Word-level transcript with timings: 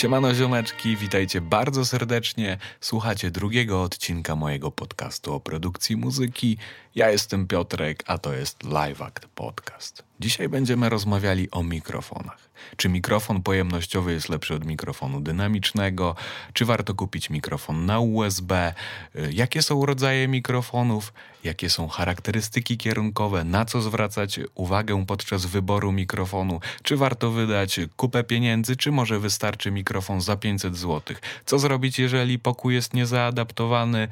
Siemano 0.00 0.34
ziomeczki, 0.34 0.96
witajcie 0.96 1.40
bardzo 1.40 1.84
serdecznie. 1.84 2.58
Słuchacie 2.80 3.30
drugiego 3.30 3.82
odcinka 3.82 4.36
mojego 4.36 4.70
podcastu 4.70 5.34
o 5.34 5.40
produkcji 5.40 5.96
muzyki. 5.96 6.56
Ja 6.94 7.10
jestem 7.10 7.46
Piotrek, 7.46 8.04
a 8.06 8.18
to 8.18 8.32
jest 8.32 8.62
Live 8.62 9.02
Act 9.02 9.26
Podcast. 9.26 10.02
Dzisiaj 10.20 10.48
będziemy 10.48 10.88
rozmawiali 10.88 11.50
o 11.50 11.62
mikrofonach. 11.62 12.49
Czy 12.76 12.88
mikrofon 12.88 13.42
pojemnościowy 13.42 14.12
jest 14.12 14.28
lepszy 14.28 14.54
od 14.54 14.64
mikrofonu 14.64 15.20
dynamicznego? 15.20 16.16
Czy 16.52 16.64
warto 16.64 16.94
kupić 16.94 17.30
mikrofon 17.30 17.86
na 17.86 18.00
USB? 18.00 18.74
Y, 19.16 19.32
jakie 19.32 19.62
są 19.62 19.86
rodzaje 19.86 20.28
mikrofonów? 20.28 21.12
Jakie 21.44 21.70
są 21.70 21.88
charakterystyki 21.88 22.76
kierunkowe? 22.78 23.44
Na 23.44 23.64
co 23.64 23.82
zwracać 23.82 24.40
uwagę 24.54 25.06
podczas 25.06 25.46
wyboru 25.46 25.92
mikrofonu? 25.92 26.60
Czy 26.82 26.96
warto 26.96 27.30
wydać 27.30 27.80
kupę 27.96 28.24
pieniędzy, 28.24 28.76
czy 28.76 28.92
może 28.92 29.18
wystarczy 29.18 29.70
mikrofon 29.70 30.20
za 30.20 30.36
500 30.36 30.76
zł? 30.76 31.16
Co 31.46 31.58
zrobić, 31.58 31.98
jeżeli 31.98 32.38
pokój 32.38 32.74
jest 32.74 32.94
niezaadaptowany? 32.94 34.08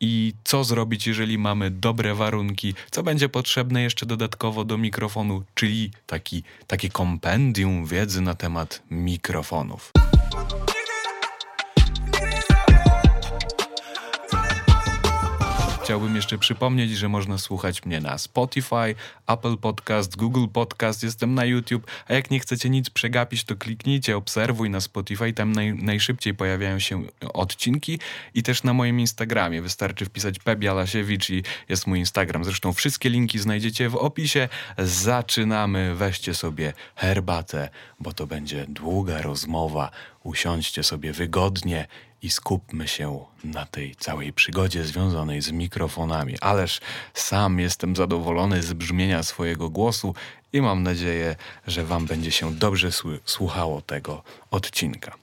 I 0.00 0.32
co 0.44 0.64
zrobić, 0.64 1.06
jeżeli 1.06 1.38
mamy 1.38 1.70
dobre 1.70 2.14
warunki, 2.14 2.74
co 2.90 3.02
będzie 3.02 3.28
potrzebne 3.28 3.82
jeszcze 3.82 4.06
dodatkowo 4.06 4.64
do 4.64 4.78
mikrofonu, 4.78 5.42
czyli 5.54 5.90
taki, 6.06 6.42
takie 6.66 6.88
kompendium 6.88 7.86
wiedzy 7.86 8.20
na 8.20 8.34
temat 8.34 8.82
mikrofonów. 8.90 9.92
Chciałbym 15.90 16.16
jeszcze 16.16 16.38
przypomnieć, 16.38 16.90
że 16.90 17.08
można 17.08 17.38
słuchać 17.38 17.84
mnie 17.84 18.00
na 18.00 18.18
Spotify, 18.18 18.94
Apple 19.26 19.56
Podcast, 19.56 20.16
Google 20.16 20.46
Podcast, 20.52 21.02
jestem 21.02 21.34
na 21.34 21.44
YouTube, 21.44 21.86
a 22.08 22.14
jak 22.14 22.30
nie 22.30 22.40
chcecie 22.40 22.70
nic 22.70 22.90
przegapić, 22.90 23.44
to 23.44 23.56
kliknijcie 23.56 24.16
obserwuj 24.16 24.70
na 24.70 24.80
Spotify, 24.80 25.32
tam 25.32 25.52
naj, 25.52 25.74
najszybciej 25.74 26.34
pojawiają 26.34 26.78
się 26.78 27.02
odcinki 27.34 27.98
i 28.34 28.42
też 28.42 28.62
na 28.62 28.72
moim 28.72 29.00
Instagramie. 29.00 29.62
Wystarczy 29.62 30.04
wpisać 30.04 30.38
Pebialasiewicz 30.38 31.30
i 31.30 31.42
jest 31.68 31.86
mój 31.86 31.98
Instagram. 31.98 32.44
Zresztą 32.44 32.72
wszystkie 32.72 33.10
linki 33.10 33.38
znajdziecie 33.38 33.88
w 33.88 33.96
opisie. 33.96 34.48
Zaczynamy, 34.78 35.94
weźcie 35.94 36.34
sobie 36.34 36.72
herbatę, 36.96 37.68
bo 38.00 38.12
to 38.12 38.26
będzie 38.26 38.66
długa 38.68 39.22
rozmowa. 39.22 39.90
Usiądźcie 40.22 40.82
sobie 40.82 41.12
wygodnie 41.12 41.86
i 42.22 42.30
skupmy 42.30 42.88
się 42.88 43.24
na 43.44 43.66
tej 43.66 43.96
całej 43.96 44.32
przygodzie 44.32 44.84
związanej 44.84 45.42
z 45.42 45.50
mikrofonami. 45.50 46.38
Ależ 46.40 46.80
sam 47.14 47.58
jestem 47.58 47.96
zadowolony 47.96 48.62
z 48.62 48.72
brzmienia 48.72 49.22
swojego 49.22 49.70
głosu 49.70 50.14
i 50.52 50.60
mam 50.60 50.82
nadzieję, 50.82 51.36
że 51.66 51.84
Wam 51.84 52.06
będzie 52.06 52.30
się 52.30 52.54
dobrze 52.54 52.90
słuchało 53.24 53.82
tego 53.82 54.22
odcinka. 54.50 55.14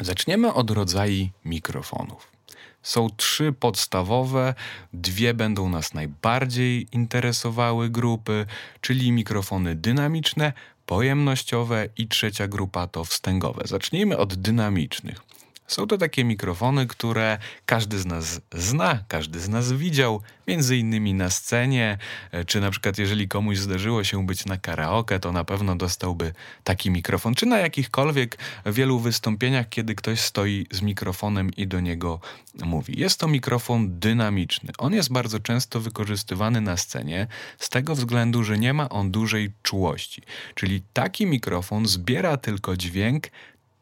Zaczniemy 0.00 0.54
od 0.54 0.70
rodzaju 0.70 1.28
mikrofonów. 1.44 2.36
Są 2.82 3.10
trzy 3.16 3.52
podstawowe, 3.52 4.54
dwie 4.92 5.34
będą 5.34 5.68
nas 5.68 5.94
najbardziej 5.94 6.86
interesowały 6.92 7.90
grupy, 7.90 8.46
czyli 8.80 9.12
mikrofony 9.12 9.74
dynamiczne, 9.74 10.52
pojemnościowe 10.86 11.88
i 11.96 12.08
trzecia 12.08 12.48
grupa 12.48 12.86
to 12.86 13.04
wstęgowe. 13.04 13.62
Zacznijmy 13.64 14.18
od 14.18 14.34
dynamicznych. 14.34 15.20
Są 15.68 15.86
to 15.86 15.98
takie 15.98 16.24
mikrofony, 16.24 16.86
które 16.86 17.38
każdy 17.66 17.98
z 17.98 18.06
nas 18.06 18.40
zna, 18.52 19.04
każdy 19.08 19.40
z 19.40 19.48
nas 19.48 19.72
widział, 19.72 20.22
między 20.48 20.76
innymi 20.76 21.14
na 21.14 21.30
scenie, 21.30 21.98
e, 22.32 22.44
czy 22.44 22.60
na 22.60 22.70
przykład 22.70 22.98
jeżeli 22.98 23.28
komuś 23.28 23.58
zdarzyło 23.58 24.04
się 24.04 24.26
być 24.26 24.46
na 24.46 24.56
karaoke, 24.56 25.20
to 25.20 25.32
na 25.32 25.44
pewno 25.44 25.76
dostałby 25.76 26.32
taki 26.64 26.90
mikrofon, 26.90 27.34
czy 27.34 27.46
na 27.46 27.58
jakichkolwiek 27.58 28.38
wielu 28.66 28.98
wystąpieniach, 28.98 29.68
kiedy 29.68 29.94
ktoś 29.94 30.20
stoi 30.20 30.66
z 30.70 30.82
mikrofonem 30.82 31.50
i 31.56 31.66
do 31.66 31.80
niego 31.80 32.20
mówi. 32.64 33.00
Jest 33.00 33.20
to 33.20 33.28
mikrofon 33.28 33.98
dynamiczny. 33.98 34.72
On 34.78 34.92
jest 34.92 35.12
bardzo 35.12 35.40
często 35.40 35.80
wykorzystywany 35.80 36.60
na 36.60 36.76
scenie 36.76 37.26
z 37.58 37.68
tego 37.68 37.94
względu, 37.94 38.44
że 38.44 38.58
nie 38.58 38.72
ma 38.72 38.88
on 38.88 39.10
dużej 39.10 39.52
czułości. 39.62 40.22
Czyli 40.54 40.82
taki 40.92 41.26
mikrofon 41.26 41.86
zbiera 41.86 42.36
tylko 42.36 42.76
dźwięk 42.76 43.28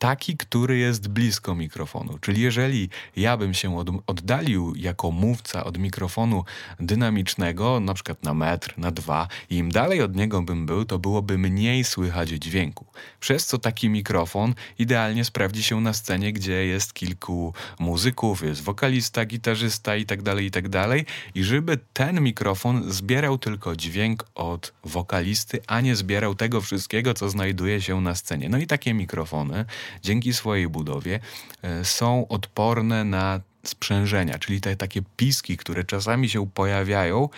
taki, 0.04 0.36
który 0.36 0.78
jest 0.78 1.08
blisko 1.08 1.54
mikrofonu. 1.54 2.18
Czyli 2.18 2.42
jeżeli 2.42 2.88
ja 3.16 3.36
bym 3.36 3.54
się 3.54 3.78
od, 3.78 3.88
oddalił 4.06 4.74
jako 4.76 5.10
mówca 5.10 5.64
od 5.64 5.78
mikrofonu 5.78 6.44
dynamicznego, 6.80 7.80
na 7.80 7.94
przykład 7.94 8.22
na 8.22 8.34
metr, 8.34 8.74
na 8.76 8.90
dwa, 8.90 9.28
i 9.50 9.56
im 9.56 9.70
dalej 9.70 10.02
od 10.02 10.16
niego 10.16 10.42
bym 10.42 10.66
był, 10.66 10.84
to 10.84 10.98
byłoby 10.98 11.38
mniej 11.38 11.84
słychać 11.84 12.28
dźwięku. 12.28 12.86
Przez 13.20 13.46
co 13.46 13.58
taki 13.58 13.88
mikrofon 13.88 14.54
idealnie 14.78 15.24
sprawdzi 15.24 15.62
się 15.62 15.80
na 15.80 15.92
scenie, 15.92 16.32
gdzie 16.32 16.66
jest 16.66 16.94
kilku 16.94 17.54
muzyków, 17.78 18.42
jest 18.42 18.62
wokalista, 18.62 19.24
gitarzysta 19.24 19.96
itd., 19.96 20.34
tak 20.34 20.42
itd. 20.42 20.68
Tak 20.70 21.06
I 21.34 21.44
żeby 21.44 21.78
ten 21.92 22.20
mikrofon 22.20 22.92
zbierał 22.92 23.38
tylko 23.38 23.76
dźwięk 23.76 24.24
od 24.34 24.72
wokalisty, 24.84 25.60
a 25.66 25.80
nie 25.80 25.96
zbierał 25.96 26.34
tego 26.34 26.60
wszystkiego, 26.60 27.14
co 27.14 27.30
znajduje 27.30 27.82
się 27.82 28.00
na 28.00 28.14
scenie. 28.14 28.48
No 28.48 28.58
i 28.58 28.66
takie 28.66 28.94
mikrofony 28.94 29.64
dzięki 30.02 30.32
swojej 30.32 30.68
budowie 30.68 31.20
e, 31.62 31.84
są 31.84 32.28
odporne 32.28 33.04
na 33.04 33.40
sprzężenia, 33.62 34.38
czyli 34.38 34.60
te 34.60 34.76
takie 34.76 35.02
piski, 35.16 35.56
które 35.56 35.84
czasami 35.84 36.28
się 36.28 36.50
pojawiają, 36.50 37.28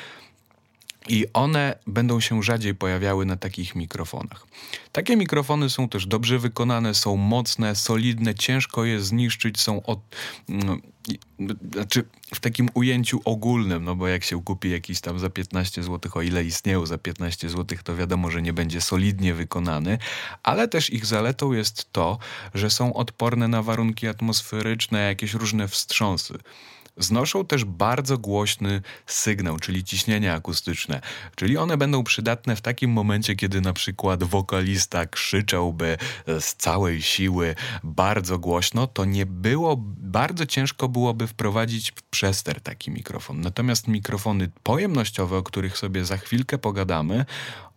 i 1.08 1.26
one 1.32 1.78
będą 1.86 2.20
się 2.20 2.42
rzadziej 2.42 2.74
pojawiały 2.74 3.26
na 3.26 3.36
takich 3.36 3.74
mikrofonach. 3.74 4.46
Takie 4.92 5.16
mikrofony 5.16 5.70
są 5.70 5.88
też 5.88 6.06
dobrze 6.06 6.38
wykonane, 6.38 6.94
są 6.94 7.16
mocne, 7.16 7.76
solidne, 7.76 8.34
ciężko 8.34 8.84
je 8.84 9.00
zniszczyć, 9.00 9.60
są 9.60 9.82
od, 9.82 10.00
no, 10.48 10.76
znaczy 11.72 12.04
w 12.34 12.40
takim 12.40 12.68
ujęciu 12.74 13.20
ogólnym, 13.24 13.84
no 13.84 13.94
bo 13.96 14.08
jak 14.08 14.24
się 14.24 14.42
kupi 14.42 14.70
jakiś 14.70 15.00
tam 15.00 15.18
za 15.18 15.30
15 15.30 15.82
zł, 15.82 16.12
o 16.14 16.22
ile 16.22 16.44
istnieją 16.44 16.86
za 16.86 16.98
15 16.98 17.48
zł, 17.48 17.78
to 17.84 17.96
wiadomo, 17.96 18.30
że 18.30 18.42
nie 18.42 18.52
będzie 18.52 18.80
solidnie 18.80 19.34
wykonany, 19.34 19.98
ale 20.42 20.68
też 20.68 20.90
ich 20.90 21.06
zaletą 21.06 21.52
jest 21.52 21.92
to, 21.92 22.18
że 22.54 22.70
są 22.70 22.94
odporne 22.94 23.48
na 23.48 23.62
warunki 23.62 24.08
atmosferyczne, 24.08 25.00
jakieś 25.00 25.34
różne 25.34 25.68
wstrząsy. 25.68 26.38
Znoszą 26.96 27.46
też 27.46 27.64
bardzo 27.64 28.18
głośny 28.18 28.82
sygnał, 29.06 29.58
czyli 29.58 29.84
ciśnienie 29.84 30.32
akustyczne, 30.32 31.00
czyli 31.34 31.56
one 31.56 31.76
będą 31.76 32.04
przydatne 32.04 32.56
w 32.56 32.60
takim 32.60 32.90
momencie, 32.90 33.36
kiedy 33.36 33.60
na 33.60 33.72
przykład 33.72 34.24
wokalista 34.24 35.06
krzyczałby 35.06 35.98
z 36.26 36.54
całej 36.54 37.02
siły 37.02 37.54
bardzo 37.84 38.38
głośno, 38.38 38.86
to 38.86 39.04
nie 39.04 39.26
było, 39.26 39.76
bardzo 39.98 40.46
ciężko 40.46 40.88
byłoby 40.88 41.26
wprowadzić 41.26 41.90
w 41.90 42.02
przester 42.02 42.60
taki 42.60 42.90
mikrofon. 42.90 43.40
Natomiast 43.40 43.88
mikrofony 43.88 44.50
pojemnościowe, 44.62 45.36
o 45.36 45.42
których 45.42 45.78
sobie 45.78 46.04
za 46.04 46.16
chwilkę 46.16 46.58
pogadamy, 46.58 47.24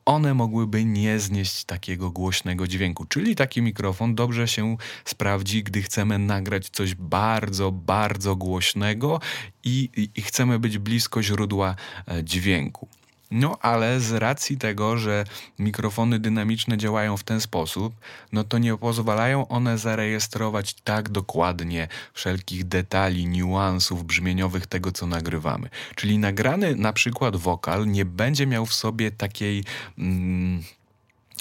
one 0.09 0.33
mogłyby 0.33 0.85
nie 0.85 1.19
znieść 1.19 1.63
takiego 1.63 2.11
głośnego 2.11 2.67
dźwięku. 2.67 3.05
Czyli 3.05 3.35
taki 3.35 3.61
mikrofon 3.61 4.15
dobrze 4.15 4.47
się 4.47 4.77
sprawdzi, 5.05 5.63
gdy 5.63 5.81
chcemy 5.81 6.19
nagrać 6.19 6.69
coś 6.69 6.95
bardzo, 6.95 7.71
bardzo 7.71 8.35
głośnego 8.35 9.19
i, 9.63 9.89
i, 9.97 10.09
i 10.19 10.21
chcemy 10.21 10.59
być 10.59 10.77
blisko 10.77 11.23
źródła 11.23 11.75
e, 12.07 12.23
dźwięku. 12.23 12.87
No 13.31 13.57
ale 13.61 13.99
z 13.99 14.11
racji 14.11 14.57
tego, 14.57 14.97
że 14.97 15.25
mikrofony 15.59 16.19
dynamiczne 16.19 16.77
działają 16.77 17.17
w 17.17 17.23
ten 17.23 17.41
sposób, 17.41 17.93
no 18.31 18.43
to 18.43 18.57
nie 18.57 18.77
pozwalają 18.77 19.47
one 19.47 19.77
zarejestrować 19.77 20.73
tak 20.73 21.09
dokładnie 21.09 21.87
wszelkich 22.13 22.67
detali, 22.67 23.27
niuansów 23.27 24.05
brzmieniowych 24.05 24.67
tego, 24.67 24.91
co 24.91 25.07
nagrywamy. 25.07 25.69
Czyli 25.95 26.17
nagrany 26.17 26.75
na 26.75 26.93
przykład 26.93 27.35
wokal 27.35 27.87
nie 27.87 28.05
będzie 28.05 28.47
miał 28.47 28.65
w 28.65 28.73
sobie 28.73 29.11
takiej. 29.11 29.63
Mm, 29.97 30.63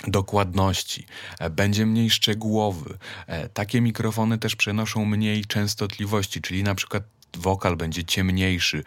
dokładności, 0.07 1.07
będzie 1.51 1.87
mniej 1.87 2.11
szczegółowy. 2.11 2.99
E, 3.27 3.49
takie 3.49 3.81
mikrofony 3.81 4.39
też 4.39 4.57
przenoszą 4.57 5.05
mniej 5.05 5.45
częstotliwości, 5.45 6.41
czyli 6.41 6.63
na 6.63 6.75
przykład 6.75 7.03
wokal 7.37 7.77
będzie 7.77 8.05
ciemniejszy, 8.05 8.85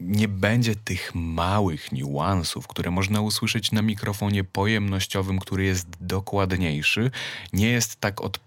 nie 0.00 0.28
będzie 0.28 0.76
tych 0.76 1.14
małych 1.14 1.92
niuansów, 1.92 2.68
które 2.68 2.90
można 2.90 3.20
usłyszeć 3.20 3.72
na 3.72 3.82
mikrofonie 3.82 4.44
pojemnościowym, 4.44 5.38
który 5.38 5.64
jest 5.64 5.86
dokładniejszy, 6.00 7.10
nie 7.52 7.70
jest 7.70 8.00
tak 8.00 8.20
od 8.20 8.40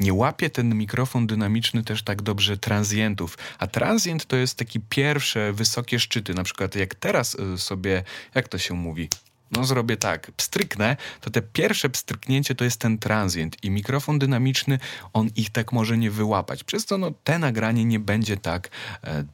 nie 0.00 0.14
łapie 0.14 0.50
ten 0.50 0.74
mikrofon 0.74 1.26
dynamiczny 1.26 1.82
też 1.82 2.02
tak 2.02 2.22
dobrze 2.22 2.56
transientów. 2.56 3.38
A 3.58 3.66
transient 3.66 4.26
to 4.26 4.36
jest 4.36 4.58
taki 4.58 4.80
pierwsze 4.80 5.52
wysokie 5.52 5.98
szczyty, 5.98 6.34
na 6.34 6.44
przykład 6.44 6.76
jak 6.76 6.94
teraz 6.94 7.34
y, 7.34 7.58
sobie, 7.58 8.02
jak 8.34 8.48
to 8.48 8.58
się 8.58 8.74
mówi, 8.74 9.08
no 9.50 9.64
zrobię 9.64 9.96
tak, 9.96 10.30
pstryknę, 10.32 10.96
to 11.20 11.30
te 11.30 11.42
pierwsze 11.42 11.90
pstryknięcie 11.90 12.54
to 12.54 12.64
jest 12.64 12.80
ten 12.80 12.98
transient 12.98 13.64
i 13.64 13.70
mikrofon 13.70 14.18
dynamiczny, 14.18 14.78
on 15.12 15.28
ich 15.36 15.50
tak 15.50 15.72
może 15.72 15.98
nie 15.98 16.10
wyłapać. 16.10 16.64
Przez 16.64 16.86
to 16.86 16.98
no, 16.98 17.10
te 17.24 17.38
nagranie 17.38 17.84
nie 17.84 18.00
będzie 18.00 18.36
tak 18.36 18.68
e, 19.04 19.24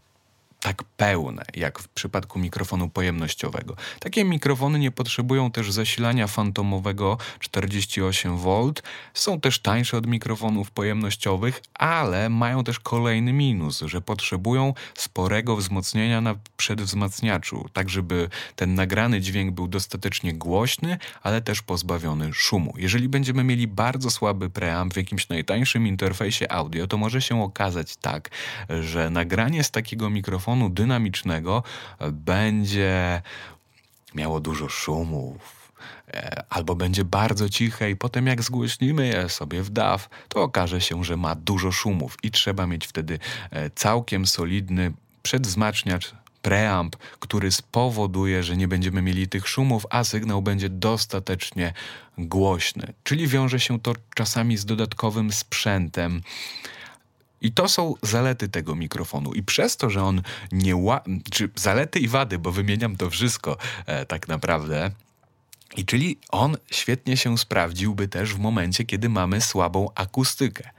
tak 0.62 0.82
pełne, 0.96 1.42
jak 1.54 1.78
w 1.78 1.88
przypadku 1.88 2.38
mikrofonu 2.38 2.88
pojemnościowego. 2.88 3.76
Takie 4.00 4.24
mikrofony 4.24 4.78
nie 4.78 4.90
potrzebują 4.90 5.50
też 5.50 5.72
zasilania 5.72 6.26
fantomowego 6.26 7.18
48V, 7.40 8.72
są 9.14 9.40
też 9.40 9.58
tańsze 9.58 9.96
od 9.96 10.06
mikrofonów 10.06 10.70
pojemnościowych, 10.70 11.62
ale 11.74 12.28
mają 12.28 12.64
też 12.64 12.80
kolejny 12.80 13.32
minus, 13.32 13.80
że 13.80 14.00
potrzebują 14.00 14.74
sporego 14.94 15.56
wzmocnienia 15.56 16.20
na 16.20 16.34
przedwzmacniaczu, 16.56 17.68
tak 17.72 17.90
żeby 17.90 18.28
ten 18.56 18.74
nagrany 18.74 19.20
dźwięk 19.20 19.54
był 19.54 19.68
dostatecznie 19.68 20.34
głośny, 20.34 20.98
ale 21.22 21.40
też 21.40 21.62
pozbawiony 21.62 22.32
szumu. 22.32 22.74
Jeżeli 22.76 23.08
będziemy 23.08 23.44
mieli 23.44 23.66
bardzo 23.66 24.10
słaby 24.10 24.50
preamp 24.50 24.94
w 24.94 24.96
jakimś 24.96 25.28
najtańszym 25.28 25.86
interfejsie 25.86 26.52
audio, 26.52 26.86
to 26.86 26.96
może 26.96 27.22
się 27.22 27.42
okazać 27.42 27.96
tak, 27.96 28.30
że 28.80 29.10
nagranie 29.10 29.64
z 29.64 29.70
takiego 29.70 30.10
mikrofonu 30.10 30.51
mikrofonu 30.52 30.70
dynamicznego 30.70 31.62
będzie 32.12 33.22
miało 34.14 34.40
dużo 34.40 34.68
szumów, 34.68 35.72
e, 36.08 36.44
albo 36.50 36.74
będzie 36.74 37.04
bardzo 37.04 37.48
ciche 37.48 37.90
i 37.90 37.96
potem 37.96 38.26
jak 38.26 38.42
zgłośnimy 38.42 39.06
je 39.06 39.28
sobie 39.28 39.62
w 39.62 39.70
DAW, 39.70 40.08
to 40.28 40.42
okaże 40.42 40.80
się, 40.80 41.04
że 41.04 41.16
ma 41.16 41.34
dużo 41.34 41.72
szumów 41.72 42.16
i 42.22 42.30
trzeba 42.30 42.66
mieć 42.66 42.86
wtedy 42.86 43.18
e, 43.50 43.70
całkiem 43.70 44.26
solidny 44.26 44.92
przedwzmacniacz 45.22 46.14
preamp, 46.42 46.96
który 47.20 47.52
spowoduje, 47.52 48.42
że 48.42 48.56
nie 48.56 48.68
będziemy 48.68 49.02
mieli 49.02 49.28
tych 49.28 49.48
szumów, 49.48 49.86
a 49.90 50.04
sygnał 50.04 50.42
będzie 50.42 50.68
dostatecznie 50.68 51.72
głośny. 52.18 52.92
Czyli 53.04 53.26
wiąże 53.26 53.60
się 53.60 53.80
to 53.80 53.94
czasami 54.14 54.56
z 54.56 54.64
dodatkowym 54.64 55.32
sprzętem, 55.32 56.22
i 57.42 57.52
to 57.52 57.68
są 57.68 57.94
zalety 58.02 58.48
tego 58.48 58.74
mikrofonu. 58.74 59.32
I 59.32 59.42
przez 59.42 59.76
to, 59.76 59.90
że 59.90 60.04
on 60.04 60.22
nie 60.52 60.76
ła... 60.76 61.00
czy 61.30 61.50
zalety 61.56 61.98
i 61.98 62.08
wady, 62.08 62.38
bo 62.38 62.52
wymieniam 62.52 62.96
to 62.96 63.10
wszystko 63.10 63.56
e, 63.86 64.06
tak 64.06 64.28
naprawdę. 64.28 64.90
I 65.76 65.84
czyli 65.84 66.18
on 66.28 66.56
świetnie 66.70 67.16
się 67.16 67.38
sprawdziłby 67.38 68.08
też 68.08 68.34
w 68.34 68.38
momencie, 68.38 68.84
kiedy 68.84 69.08
mamy 69.08 69.40
słabą 69.40 69.88
akustykę. 69.94 70.70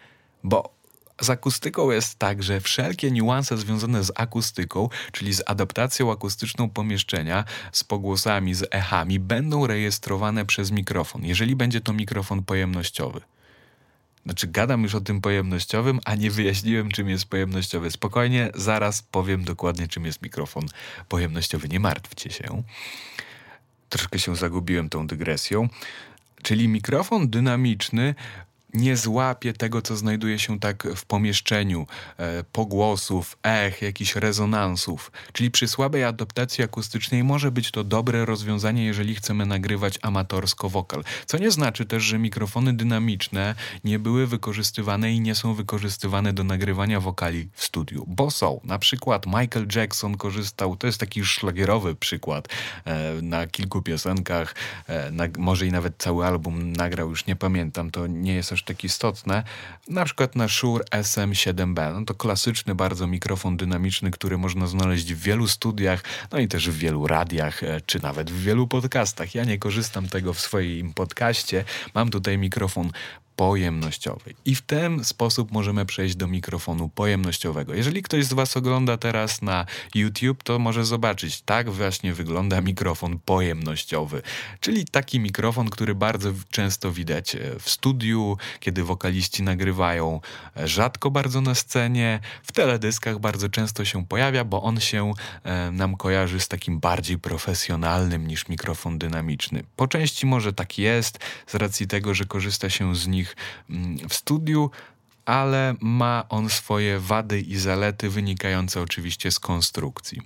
Bo 0.44 0.74
z 1.22 1.30
akustyką 1.30 1.92
jest 1.92 2.20
tak, 2.20 2.44
że 2.44 2.62
wszelkie 2.62 3.12
niuanse 3.12 3.58
związane 3.58 4.04
z 4.04 4.12
akustyką, 4.16 4.90
czyli 5.12 5.34
z 5.34 5.42
adaptacją 5.46 6.12
akustyczną 6.12 6.70
pomieszczenia, 6.70 7.46
z 7.72 7.84
pogłosami, 7.84 8.54
z 8.54 8.68
echami, 8.72 9.20
będą 9.20 9.68
rejestrowane 9.68 10.46
przez 10.46 10.72
mikrofon, 10.72 11.26
jeżeli 11.26 11.56
będzie 11.56 11.82
to 11.82 11.94
mikrofon 11.94 12.44
pojemnościowy. 12.44 13.22
Znaczy, 14.26 14.48
gadam 14.48 14.84
już 14.84 14.96
o 14.96 15.02
tym 15.02 15.22
pojemnościowym, 15.22 16.00
a 16.06 16.16
nie 16.16 16.32
wyjaśniłem, 16.32 16.92
czym 16.92 17.10
jest 17.10 17.26
pojemnościowy. 17.26 17.92
Spokojnie, 17.92 18.52
zaraz 18.56 19.02
powiem 19.02 19.44
dokładnie, 19.44 19.88
czym 19.88 20.06
jest 20.06 20.22
mikrofon 20.22 20.66
pojemnościowy. 21.10 21.70
Nie 21.70 21.80
martwcie 21.80 22.30
się. 22.30 22.64
Troszkę 23.90 24.20
się 24.20 24.36
zagubiłem 24.36 24.90
tą 24.90 25.08
dygresją. 25.08 25.70
Czyli 26.44 26.68
mikrofon 26.68 27.30
dynamiczny 27.30 28.16
nie 28.74 28.98
złapie 28.98 29.54
tego, 29.54 29.82
co 29.82 29.96
znajduje 29.96 30.40
się 30.40 30.60
tak 30.60 30.88
w 30.96 31.06
pomieszczeniu, 31.06 31.88
e, 32.18 32.44
pogłosów, 32.44 33.38
ech, 33.44 33.82
jakichś 33.82 34.16
rezonansów. 34.16 35.12
Czyli 35.34 35.52
przy 35.52 35.68
słabej 35.68 36.04
adaptacji 36.04 36.64
akustycznej 36.64 37.24
może 37.24 37.52
być 37.52 37.72
to 37.72 37.84
dobre 37.84 38.26
rozwiązanie, 38.26 38.86
jeżeli 38.86 39.16
chcemy 39.16 39.46
nagrywać 39.46 40.00
amatorsko 40.02 40.70
wokal. 40.70 41.04
Co 41.26 41.38
nie 41.38 41.52
znaczy 41.52 41.86
też, 41.86 42.04
że 42.04 42.20
mikrofony 42.20 42.74
dynamiczne 42.74 43.56
nie 43.84 44.00
były 44.00 44.28
wykorzystywane 44.28 45.12
i 45.12 45.20
nie 45.20 45.36
są 45.36 45.54
wykorzystywane 45.54 46.34
do 46.34 46.44
nagrywania 46.44 47.00
wokali 47.00 47.50
w 47.54 47.64
studiu, 47.64 48.06
bo 48.08 48.32
są. 48.32 48.60
Na 48.64 48.80
przykład 48.80 49.26
Michael 49.26 49.68
Jackson 49.76 50.18
korzystał, 50.18 50.76
to 50.76 50.88
jest 50.88 51.00
taki 51.00 51.26
szlagierowy 51.26 51.96
przykład, 51.96 52.48
e, 52.86 53.22
na 53.22 53.48
kilku 53.48 53.82
piosenkach, 53.82 54.56
e, 54.88 55.12
na, 55.12 55.24
może 55.38 55.68
i 55.68 55.72
nawet 55.72 55.94
cały 55.98 56.26
album 56.26 56.74
nagrał, 56.74 57.10
już 57.10 57.26
nie 57.26 57.36
pamiętam, 57.36 57.92
to 57.92 58.08
nie 58.08 58.36
jest 58.36 58.52
aż 58.52 58.63
tak 58.64 58.84
istotne, 58.84 59.44
na 59.88 60.06
przykład 60.06 60.36
na 60.36 60.48
Shure 60.48 60.84
SM7B. 60.92 61.94
No 61.94 62.06
to 62.06 62.14
klasyczny 62.14 62.76
bardzo 62.76 63.08
mikrofon 63.08 63.58
dynamiczny, 63.58 64.12
który 64.12 64.38
można 64.38 64.68
znaleźć 64.68 65.14
w 65.14 65.20
wielu 65.20 65.48
studiach, 65.48 66.04
no 66.32 66.40
i 66.40 66.48
też 66.48 66.70
w 66.70 66.78
wielu 66.78 67.08
radiach, 67.08 67.64
e, 67.64 67.82
czy 67.86 68.02
nawet 68.02 68.32
w 68.32 68.44
wielu 68.44 68.68
podcastach. 68.68 69.36
Ja 69.36 69.44
nie 69.44 69.58
korzystam 69.58 70.08
tego 70.08 70.34
w 70.34 70.40
swoim 70.40 70.94
podcaście. 70.94 71.66
Mam 71.94 72.10
tutaj 72.10 72.38
mikrofon 72.38 72.92
pojemnościowej. 73.36 74.36
I 74.46 74.56
w 74.56 74.62
ten 74.62 75.04
sposób 75.04 75.52
możemy 75.52 75.86
przejść 75.86 76.16
do 76.16 76.28
mikrofonu 76.28 76.90
pojemnościowego. 76.90 77.74
Jeżeli 77.74 78.04
ktoś 78.04 78.26
z 78.26 78.34
Was 78.34 78.58
ogląda 78.58 78.98
teraz 78.98 79.42
na 79.42 79.66
YouTube, 79.96 80.44
to 80.44 80.60
może 80.60 80.86
zobaczyć, 80.86 81.42
tak 81.42 81.70
właśnie 81.70 82.14
wygląda 82.14 82.62
mikrofon 82.62 83.20
pojemnościowy, 83.26 84.22
czyli 84.60 84.86
taki 84.86 85.20
mikrofon, 85.20 85.70
który 85.70 85.96
bardzo 85.96 86.34
często 86.52 86.92
widać 86.92 87.36
e, 87.36 87.40
w 87.60 87.70
studiu, 87.70 88.38
kiedy 88.60 88.84
wokaliści 88.84 89.44
nagrywają, 89.44 90.22
e, 90.58 90.68
rzadko 90.68 91.12
bardzo 91.12 91.42
na 91.42 91.56
scenie, 91.56 92.20
w 92.44 92.52
teledyskach 92.52 93.20
bardzo 93.20 93.50
często 93.50 93.86
się 93.86 94.06
pojawia, 94.06 94.44
bo 94.44 94.64
on 94.64 94.80
się 94.80 95.14
e, 95.44 95.72
nam 95.72 95.98
kojarzy 95.98 96.40
z 96.40 96.48
takim 96.48 96.80
bardziej 96.80 97.20
profesjonalnym 97.20 98.28
niż 98.28 98.50
mikrofon 98.50 98.98
dynamiczny. 98.98 99.64
Po 99.76 99.88
części 99.88 100.26
może 100.26 100.54
tak 100.54 100.78
jest, 100.78 101.20
z 101.48 101.56
racji 101.56 101.88
tego, 101.88 102.14
że 102.14 102.26
korzysta 102.26 102.70
się 102.70 102.96
z 102.96 103.08
nich 103.08 103.23
nich 103.24 103.36
mm, 103.70 104.10
w 104.10 104.14
studiu, 104.14 104.70
ale 105.26 105.76
ma 105.82 106.26
on 106.30 106.50
swoje 106.50 107.00
wady 107.00 107.42
i 107.42 107.58
zalety 107.58 108.10
wynikające 108.10 108.82
oczywiście 108.82 109.32
z 109.32 109.40
konstrukcji. 109.40 110.22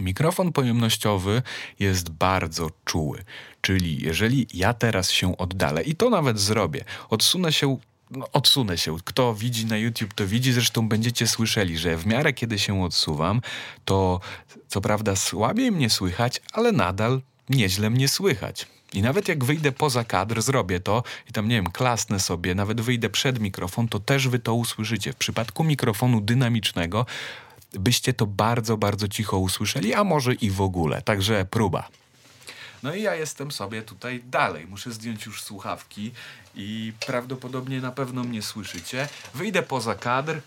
Mikrofon 0.00 0.52
pojemnościowy 0.52 1.42
jest 1.78 2.10
bardzo 2.10 2.70
czuły, 2.84 3.24
czyli 3.60 4.02
jeżeli 4.02 4.46
ja 4.54 4.74
teraz 4.74 5.10
się 5.10 5.36
oddalę 5.36 5.82
i 5.82 5.94
to 5.94 6.10
nawet 6.10 6.38
zrobię, 6.38 6.84
odsunę 7.10 7.52
się 7.52 7.78
no, 8.10 8.26
odsunę 8.32 8.78
się. 8.78 8.96
Kto 9.04 9.34
widzi 9.34 9.66
na 9.66 9.76
YouTube, 9.76 10.14
to 10.14 10.26
widzi. 10.26 10.52
Zresztą 10.52 10.88
będziecie 10.88 11.26
słyszeli, 11.26 11.78
że 11.78 11.96
w 11.96 12.06
miarę 12.06 12.32
kiedy 12.32 12.58
się 12.58 12.82
odsuwam, 12.82 13.40
to 13.84 14.20
co 14.68 14.80
prawda 14.80 15.16
słabiej 15.16 15.72
mnie 15.72 15.90
słychać, 15.90 16.40
ale 16.52 16.72
nadal 16.72 17.22
nieźle 17.48 17.90
mnie 17.90 18.08
słychać. 18.08 18.66
I 18.94 19.02
nawet 19.02 19.28
jak 19.28 19.44
wyjdę 19.44 19.72
poza 19.72 20.04
kadr, 20.04 20.42
zrobię 20.42 20.80
to 20.80 21.02
i 21.28 21.32
tam, 21.32 21.48
nie 21.48 21.56
wiem, 21.56 21.70
klasnę 21.70 22.20
sobie, 22.20 22.54
nawet 22.54 22.80
wyjdę 22.80 23.10
przed 23.10 23.40
mikrofon, 23.40 23.88
to 23.88 24.00
też 24.00 24.28
wy 24.28 24.38
to 24.38 24.54
usłyszycie. 24.54 25.12
W 25.12 25.16
przypadku 25.16 25.64
mikrofonu 25.64 26.20
dynamicznego 26.20 27.06
byście 27.72 28.12
to 28.12 28.26
bardzo, 28.26 28.76
bardzo 28.76 29.08
cicho 29.08 29.38
usłyszeli, 29.38 29.94
a 29.94 30.04
może 30.04 30.34
i 30.34 30.50
w 30.50 30.60
ogóle. 30.60 31.02
Także 31.02 31.46
próba. 31.50 31.88
No 32.82 32.94
i 32.94 33.02
ja 33.02 33.14
jestem 33.14 33.52
sobie 33.52 33.82
tutaj 33.82 34.22
dalej. 34.26 34.66
Muszę 34.66 34.92
zdjąć 34.92 35.26
już 35.26 35.42
słuchawki 35.42 36.12
i 36.54 36.92
prawdopodobnie 37.06 37.80
na 37.80 37.90
pewno 37.90 38.24
mnie 38.24 38.42
słyszycie. 38.42 39.08
Wyjdę 39.34 39.62
poza 39.62 39.94
kadr, 39.94 40.40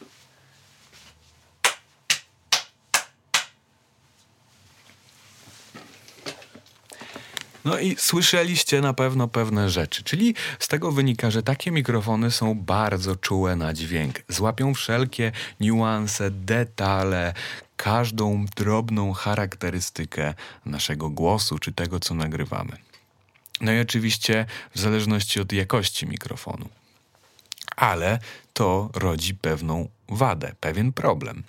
No 7.66 7.80
i 7.80 7.96
słyszeliście 8.00 8.82
na 8.82 8.94
pewno 8.94 9.28
pewne 9.28 9.70
rzeczy, 9.70 10.04
czyli 10.04 10.36
z 10.60 10.68
tego 10.68 10.92
wynika, 10.92 11.32
że 11.32 11.44
takie 11.44 11.72
mikrofony 11.72 12.32
są 12.32 12.56
bardzo 12.56 13.16
czułe 13.16 13.56
na 13.56 13.74
dźwięk. 13.74 14.22
Złapią 14.30 14.74
wszelkie 14.74 15.32
niuanse, 15.60 16.32
detale, 16.32 17.34
każdą 17.78 18.46
drobną 18.56 19.14
charakterystykę 19.14 20.34
naszego 20.66 21.10
głosu 21.10 21.60
czy 21.60 21.74
tego, 21.74 22.00
co 22.00 22.14
nagrywamy. 22.14 22.78
No 23.62 23.72
i 23.72 23.80
oczywiście 23.80 24.46
w 24.76 24.80
zależności 24.80 25.40
od 25.40 25.54
jakości 25.54 26.08
mikrofonu. 26.08 26.70
Ale 27.76 28.20
to 28.54 28.90
rodzi 28.94 29.36
pewną 29.36 29.90
wadę, 30.10 30.56
pewien 30.60 30.94
problem. 30.94 31.44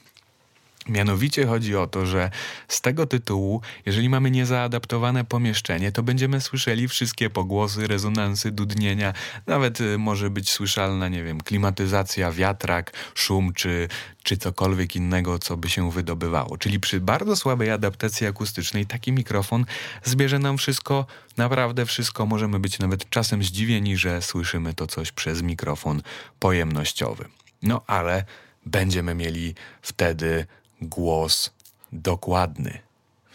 Mianowicie 0.89 1.47
chodzi 1.47 1.77
o 1.77 1.87
to, 1.87 2.07
że 2.07 2.31
z 2.69 2.81
tego 2.81 3.07
tytułu, 3.07 3.61
jeżeli 3.87 4.09
mamy 4.09 4.31
niezaadaptowane 4.31 5.25
pomieszczenie, 5.25 5.93
to 5.93 6.03
będziemy 6.03 6.41
słyszeli 6.41 6.89
wszystkie 6.89 7.31
pogłosy, 7.31 7.87
rezonansy, 7.87 8.51
dudnienia, 8.51 9.13
nawet 9.47 9.81
y, 9.81 9.99
może 9.99 10.31
być 10.31 10.51
słyszalna, 10.51 11.09
nie 11.09 11.25
wiem, 11.25 11.41
klimatyzacja, 11.41 12.33
wiatrak, 12.33 12.93
szum 13.15 13.53
czy, 13.53 13.89
czy 14.23 14.37
cokolwiek 14.37 14.97
innego, 14.97 15.39
co 15.39 15.57
by 15.57 15.69
się 15.69 15.91
wydobywało. 15.91 16.59
Czyli 16.59 16.81
przy 16.81 17.01
bardzo 17.01 17.37
słabej 17.37 17.71
adaptacji 17.71 18.27
akustycznej 18.27 18.87
taki 18.87 19.13
mikrofon 19.13 19.65
zbierze 20.05 20.39
nam 20.39 20.59
wszystko, 20.59 21.07
naprawdę 21.37 21.87
wszystko. 21.87 22.27
Możemy 22.27 22.61
być 22.61 22.79
nawet 22.79 23.11
czasem 23.11 23.43
zdziwieni, 23.43 23.97
że 23.97 24.23
słyszymy 24.23 24.75
to 24.75 24.87
coś 24.87 25.13
przez 25.13 25.43
mikrofon 25.43 26.03
pojemnościowy. 26.39 27.25
No 27.63 27.83
ale 27.87 28.25
będziemy 28.67 29.15
mieli 29.15 29.55
wtedy 29.83 30.47
głos 30.81 31.51
dokładny. 31.93 32.87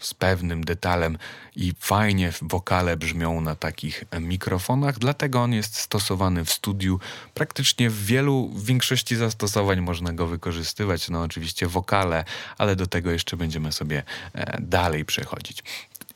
z 0.01 0.13
pewnym 0.13 0.63
detalem 0.63 1.17
i 1.55 1.73
fajnie 1.79 2.33
wokale 2.41 2.97
brzmią 2.97 3.41
na 3.41 3.55
takich 3.55 4.03
mikrofonach, 4.19 4.99
dlatego 4.99 5.41
on 5.41 5.53
jest 5.53 5.77
stosowany 5.77 6.45
w 6.45 6.51
studiu. 6.51 6.99
Praktycznie 7.33 7.89
w 7.89 8.05
wielu, 8.05 8.47
w 8.47 8.65
większości 8.65 9.15
zastosowań 9.15 9.81
można 9.81 10.13
go 10.13 10.27
wykorzystywać. 10.27 11.09
No 11.09 11.21
oczywiście 11.21 11.67
wokale, 11.67 12.23
ale 12.57 12.75
do 12.75 12.87
tego 12.87 13.11
jeszcze 13.11 13.37
będziemy 13.37 13.71
sobie 13.71 14.03
e, 14.33 14.61
dalej 14.61 15.05
przechodzić. 15.05 15.63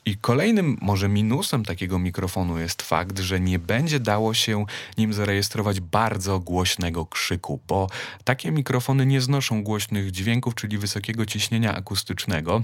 I 0.06 0.16
kolejnym 0.16 0.76
może 0.80 1.08
minusem 1.08 1.64
takiego 1.64 1.98
mikrofonu 1.98 2.58
jest 2.58 2.82
fakt, 2.82 3.18
że 3.18 3.40
nie 3.40 3.58
będzie 3.58 4.00
dało 4.00 4.34
się 4.34 4.64
nim 4.98 5.12
zarejestrować 5.12 5.80
bardzo 5.80 6.40
głośnego 6.40 7.06
krzyku, 7.06 7.60
bo 7.68 7.90
takie 8.24 8.50
mikrofony 8.52 9.06
nie 9.06 9.20
znoszą 9.20 9.62
głośnych 9.62 10.10
dźwięków, 10.10 10.54
czyli 10.54 10.78
wysokiego 10.78 11.26
ciśnienia 11.26 11.74
akustycznego. 11.74 12.62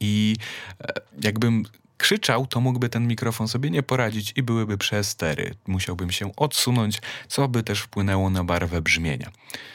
I 0.00 0.36
e, 0.80 0.92
jakbym 1.22 1.64
krzyczał, 2.02 2.46
to 2.46 2.60
mógłby 2.60 2.88
ten 2.88 3.06
mikrofon 3.06 3.48
sobie 3.48 3.70
nie 3.70 3.82
poradzić 3.82 4.32
i 4.36 4.42
byłyby 4.42 4.78
przestery. 4.78 5.54
Musiałbym 5.66 6.10
się 6.10 6.36
odsunąć, 6.36 7.02
co 7.28 7.48
by 7.48 7.62
też 7.62 7.80
wpłynęło 7.80 8.30
na 8.30 8.44
barwę 8.44 8.82
brzmienia. 8.82 9.30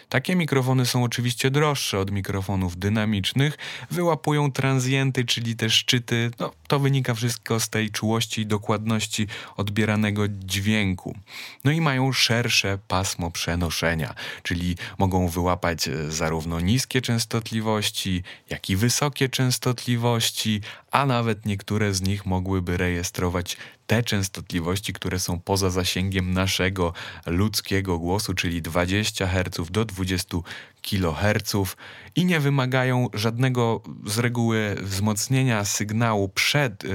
Takie 0.10 0.36
mikrofony 0.36 0.86
są 0.86 1.04
oczywiście 1.04 1.52
droższe 1.52 2.00
od 2.00 2.12
mikrofonów 2.12 2.78
dynamicznych, 2.78 3.58
wyłapują 3.92 4.52
transienty, 4.52 5.26
czyli 5.26 5.56
te 5.56 5.70
szczyty. 5.70 6.32
No, 6.40 6.52
to 6.68 6.80
wynika 6.80 7.14
wszystko 7.14 7.60
z 7.60 7.70
tej 7.70 7.92
czułości 7.92 8.42
i 8.42 8.46
dokładności 8.46 9.28
odbieranego 9.58 10.28
dźwięku. 10.28 11.16
No 11.64 11.72
i 11.72 11.82
mają 11.82 12.14
szersze 12.14 12.78
pasmo 12.88 13.32
przenoszenia, 13.32 14.14
czyli 14.44 14.76
mogą 14.98 15.28
wyłapać 15.28 15.88
e, 15.88 16.12
zarówno 16.12 16.60
niskie 16.60 17.02
częstotliwości, 17.02 18.24
jak 18.50 18.70
i 18.70 18.76
wysokie 18.76 19.30
częstotliwości, 19.30 20.62
a 20.92 21.06
nawet 21.06 21.46
niektóre 21.46 21.94
z 21.94 22.02
nich 22.02 22.17
mogłyby 22.26 22.78
rejestrować 22.78 23.58
te 23.88 24.04
częstotliwości, 24.04 24.94
które 24.94 25.20
są 25.20 25.40
poza 25.40 25.70
zasięgiem 25.70 26.34
naszego 26.34 26.94
ludzkiego 27.26 28.00
głosu, 28.00 28.34
czyli 28.34 28.62
20 28.62 29.28
Hz 29.28 29.72
do 29.72 29.86
20 29.86 30.38
kHz 30.82 31.76
i 32.16 32.26
nie 32.26 32.40
wymagają 32.40 33.08
żadnego 33.14 33.82
z 34.06 34.20
reguły 34.20 34.76
wzmocnienia 34.82 35.66
sygnału 35.66 36.30
przed, 36.30 36.84
y, 36.84 36.88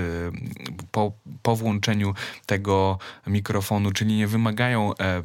po, 0.90 1.12
po 1.42 1.56
włączeniu 1.56 2.14
tego 2.46 2.98
mikrofonu, 3.26 3.92
czyli 3.92 4.16
nie 4.16 4.26
wymagają 4.26 4.96
e, 4.96 5.22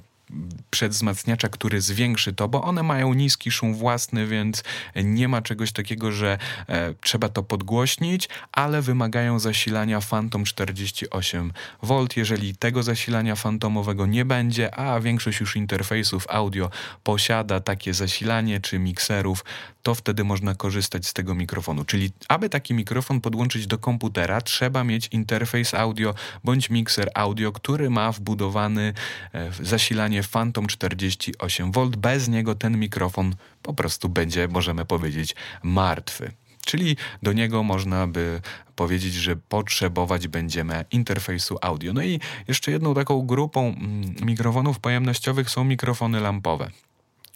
przedwzmacniacza, 0.69 1.49
który 1.49 1.81
zwiększy 1.81 2.33
to, 2.33 2.47
bo 2.47 2.63
one 2.63 2.83
mają 2.83 3.13
niski 3.13 3.51
szum 3.51 3.75
własny, 3.75 4.27
więc 4.27 4.63
nie 4.95 5.27
ma 5.27 5.41
czegoś 5.41 5.71
takiego, 5.71 6.11
że 6.11 6.37
e, 6.69 6.93
trzeba 7.01 7.29
to 7.29 7.43
podgłośnić, 7.43 8.29
ale 8.51 8.81
wymagają 8.81 9.39
zasilania 9.39 10.01
Phantom 10.01 10.43
48V. 10.43 12.07
Jeżeli 12.15 12.55
tego 12.55 12.83
zasilania 12.83 13.35
fantomowego 13.35 14.05
nie 14.05 14.25
będzie, 14.25 14.75
a 14.75 14.99
większość 14.99 15.39
już 15.39 15.55
interfejsów 15.55 16.25
audio 16.29 16.69
posiada 17.03 17.59
takie 17.59 17.93
zasilanie 17.93 18.59
czy 18.59 18.79
mikserów, 18.79 19.43
to 19.83 19.95
wtedy 19.95 20.23
można 20.23 20.55
korzystać 20.55 21.07
z 21.07 21.13
tego 21.13 21.35
mikrofonu. 21.35 21.85
Czyli 21.85 22.11
aby 22.27 22.49
taki 22.49 22.73
mikrofon 22.73 23.21
podłączyć 23.21 23.67
do 23.67 23.77
komputera, 23.77 24.41
trzeba 24.41 24.83
mieć 24.83 25.07
interfejs 25.11 25.73
audio 25.73 26.13
bądź 26.43 26.69
mikser 26.69 27.09
audio, 27.13 27.51
który 27.51 27.89
ma 27.89 28.11
wbudowany 28.11 28.93
e, 29.33 29.51
zasilanie 29.59 30.16
Phantom 30.23 30.67
48V. 30.67 31.95
Bez 31.95 32.27
niego 32.27 32.55
ten 32.55 32.77
mikrofon 32.79 33.35
po 33.63 33.73
prostu 33.73 34.09
będzie, 34.09 34.47
możemy 34.47 34.85
powiedzieć, 34.85 35.35
martwy. 35.63 36.31
Czyli 36.65 36.97
do 37.23 37.33
niego 37.33 37.63
można 37.63 38.07
by 38.07 38.41
powiedzieć, 38.75 39.13
że 39.13 39.35
potrzebować 39.35 40.27
będziemy 40.27 40.85
interfejsu 40.91 41.57
audio. 41.61 41.93
No 41.93 42.01
i 42.01 42.19
jeszcze 42.47 42.71
jedną 42.71 42.93
taką 42.93 43.25
grupą 43.25 43.67
mm, 43.67 44.15
mikrofonów 44.21 44.79
pojemnościowych 44.79 45.49
są 45.49 45.63
mikrofony 45.63 46.19
lampowe. 46.19 46.71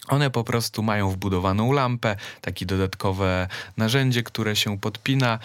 One 0.08 0.30
po 0.30 0.44
prostu 0.44 0.84
mają 0.84 1.10
wbudowaną 1.10 1.72
lampę, 1.72 2.16
takie 2.42 2.66
dodatkowe 2.66 3.48
narzędzie, 3.78 4.24
które 4.24 4.56
się 4.56 4.80
podpina 4.80 5.40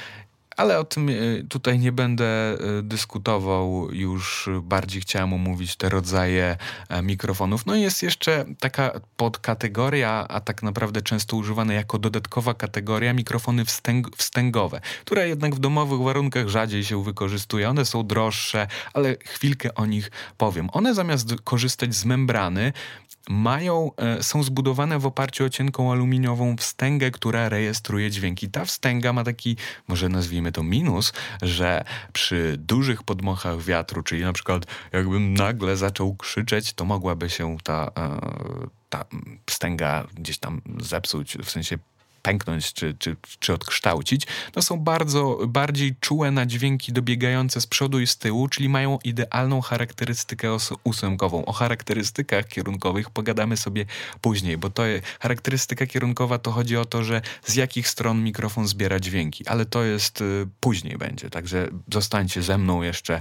ale 0.57 0.79
o 0.79 0.85
tym 0.85 1.09
e, 1.09 1.13
tutaj 1.49 1.79
nie 1.79 1.93
będę 1.93 2.25
e, 2.25 2.57
dyskutował, 2.83 3.89
już 3.93 4.49
bardziej 4.63 5.03
chciałem 5.03 5.33
omówić 5.33 5.77
te 5.77 5.89
rodzaje 5.89 6.57
e, 6.89 7.03
mikrofonów. 7.03 7.67
No 7.67 7.75
i 7.75 7.83
jest 7.83 8.03
jeszcze 8.03 8.45
taka 8.61 9.01
podkategoria, 9.17 10.27
a 10.29 10.41
tak 10.41 10.63
naprawdę 10.63 11.03
często 11.03 11.37
używana 11.37 11.75
jako 11.75 11.99
dodatkowa 11.99 12.55
kategoria 12.55 13.13
mikrofony 13.13 13.65
wstęg 13.65 14.17
wstęgowe, 14.17 14.81
które 15.05 15.29
jednak 15.29 15.55
w 15.55 15.59
domowych 15.59 16.01
warunkach 16.01 16.49
rzadziej 16.49 16.85
się 16.85 17.05
wykorzystuje. 17.05 17.69
One 17.69 17.85
są 17.85 18.07
droższe, 18.07 18.67
ale 18.95 19.17
chwilkę 19.25 19.75
o 19.75 19.87
nich 19.87 20.11
powiem. 20.39 20.69
One 20.73 20.95
zamiast 20.95 21.35
korzystać 21.45 21.95
z 21.95 22.05
membrany, 22.05 22.73
mają, 23.29 23.91
są 24.21 24.43
zbudowane 24.43 24.99
w 24.99 25.07
oparciu 25.07 25.45
o 25.45 25.49
cienką 25.49 25.93
aluminiową 25.93 26.57
wstęgę, 26.57 27.11
która 27.11 27.49
rejestruje 27.49 28.11
dźwięki. 28.11 28.49
Ta 28.49 28.65
wstęga 28.65 29.13
ma 29.13 29.25
taki, 29.25 29.57
może 29.89 30.09
nazwijmy 30.09 30.53
to 30.53 30.63
minus, 30.63 31.13
że 31.43 31.85
przy 32.13 32.57
dużych 32.59 33.03
podmuchach 33.03 33.63
wiatru, 33.63 34.03
czyli 34.03 34.23
na 34.23 34.33
przykład 34.33 34.67
jakbym 34.93 35.35
nagle 35.35 35.77
zaczął 35.77 36.15
krzyczeć, 36.15 36.73
to 36.73 36.85
mogłaby 36.85 37.31
się 37.31 37.57
ta, 37.65 37.91
e, 37.99 38.21
ta 38.89 39.05
wstęga 39.47 40.07
gdzieś 40.15 40.39
tam 40.39 40.61
zepsuć, 40.81 41.37
w 41.45 41.51
sensie 41.51 41.79
pęknąć 42.27 42.73
czy, 42.73 42.97
czy, 42.99 43.17
czy 43.39 43.53
odkształcić, 43.53 44.27
no 44.57 44.63
są 44.63 44.79
bardzo 44.79 45.39
bardziej 45.49 45.97
czułe 46.01 46.31
na 46.31 46.47
dźwięki 46.47 46.93
dobiegające 46.93 47.61
z 47.61 47.67
przodu 47.67 48.01
i 48.01 48.07
z 48.07 48.17
tyłu, 48.17 48.49
czyli 48.49 48.69
mają 48.69 48.99
idealną 49.05 49.61
charakterystykę 49.61 50.57
ósemkową. 50.85 51.45
O 51.45 51.53
charakterystykach 51.53 52.49
kierunkowych 52.49 53.11
pogadamy 53.11 53.57
sobie 53.57 53.85
później, 54.21 54.59
bo 54.59 54.71
to 54.71 54.83
charakterystyka 55.21 55.87
kierunkowa 55.87 56.39
to 56.39 56.53
chodzi 56.53 56.77
o 56.77 56.85
to, 56.85 57.05
że 57.05 57.23
z 57.45 57.55
jakich 57.55 57.89
stron 57.89 58.25
mikrofon 58.25 58.69
zbiera 58.69 59.01
dźwięki, 59.01 59.47
ale 59.47 59.65
to 59.65 59.83
jest 59.83 60.21
y, 60.21 60.47
później 60.61 60.99
będzie, 60.99 61.31
także 61.31 61.69
zostańcie 61.93 62.43
ze 62.43 62.59
mną 62.59 62.83
jeszcze, 62.83 63.21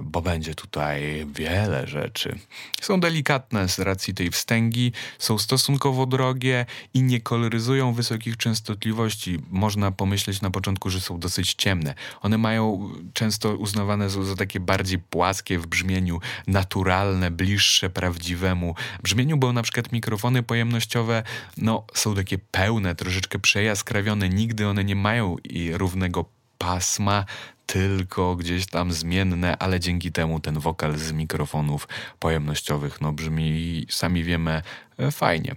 bo 0.00 0.22
będzie 0.22 0.54
tutaj 0.54 1.26
wiele 1.34 1.86
rzeczy. 1.86 2.38
Są 2.80 3.00
delikatne 3.00 3.68
z 3.68 3.78
racji 3.78 4.14
tej 4.14 4.30
wstęgi, 4.30 4.92
są 5.18 5.38
stosunkowo 5.38 6.06
drogie 6.06 6.66
i 6.94 7.02
nie 7.02 7.20
koloryzują 7.20 7.92
wysokich 7.92 8.33
częstotliwości 8.36 9.38
można 9.50 9.90
pomyśleć 9.90 10.40
na 10.40 10.50
początku, 10.50 10.90
że 10.90 11.00
są 11.00 11.18
dosyć 11.18 11.54
ciemne. 11.54 11.94
One 12.22 12.38
mają 12.38 12.90
często 13.12 13.56
uznawane 13.56 14.10
za 14.10 14.36
takie 14.36 14.60
bardziej 14.60 14.98
płaskie 14.98 15.58
w 15.58 15.66
brzmieniu, 15.66 16.20
naturalne, 16.46 17.30
bliższe 17.30 17.90
prawdziwemu 17.90 18.74
brzmieniu, 19.02 19.36
bo 19.36 19.52
na 19.52 19.62
przykład 19.62 19.92
mikrofony 19.92 20.42
pojemnościowe 20.42 21.22
no, 21.56 21.84
są 21.94 22.14
takie 22.14 22.38
pełne, 22.38 22.94
troszeczkę 22.94 23.38
przejaskrawione, 23.38 24.28
nigdy 24.28 24.68
one 24.68 24.84
nie 24.84 24.96
mają 24.96 25.36
równego 25.72 26.24
pasma, 26.58 27.24
tylko 27.66 28.36
gdzieś 28.36 28.66
tam 28.66 28.92
zmienne, 28.92 29.58
ale 29.58 29.80
dzięki 29.80 30.12
temu 30.12 30.40
ten 30.40 30.58
wokal 30.58 30.96
z 30.96 31.12
mikrofonów 31.12 31.88
pojemnościowych 32.18 33.00
no, 33.00 33.12
brzmi, 33.12 33.86
sami 33.90 34.24
wiemy, 34.24 34.62
e, 34.98 35.10
fajnie. 35.10 35.54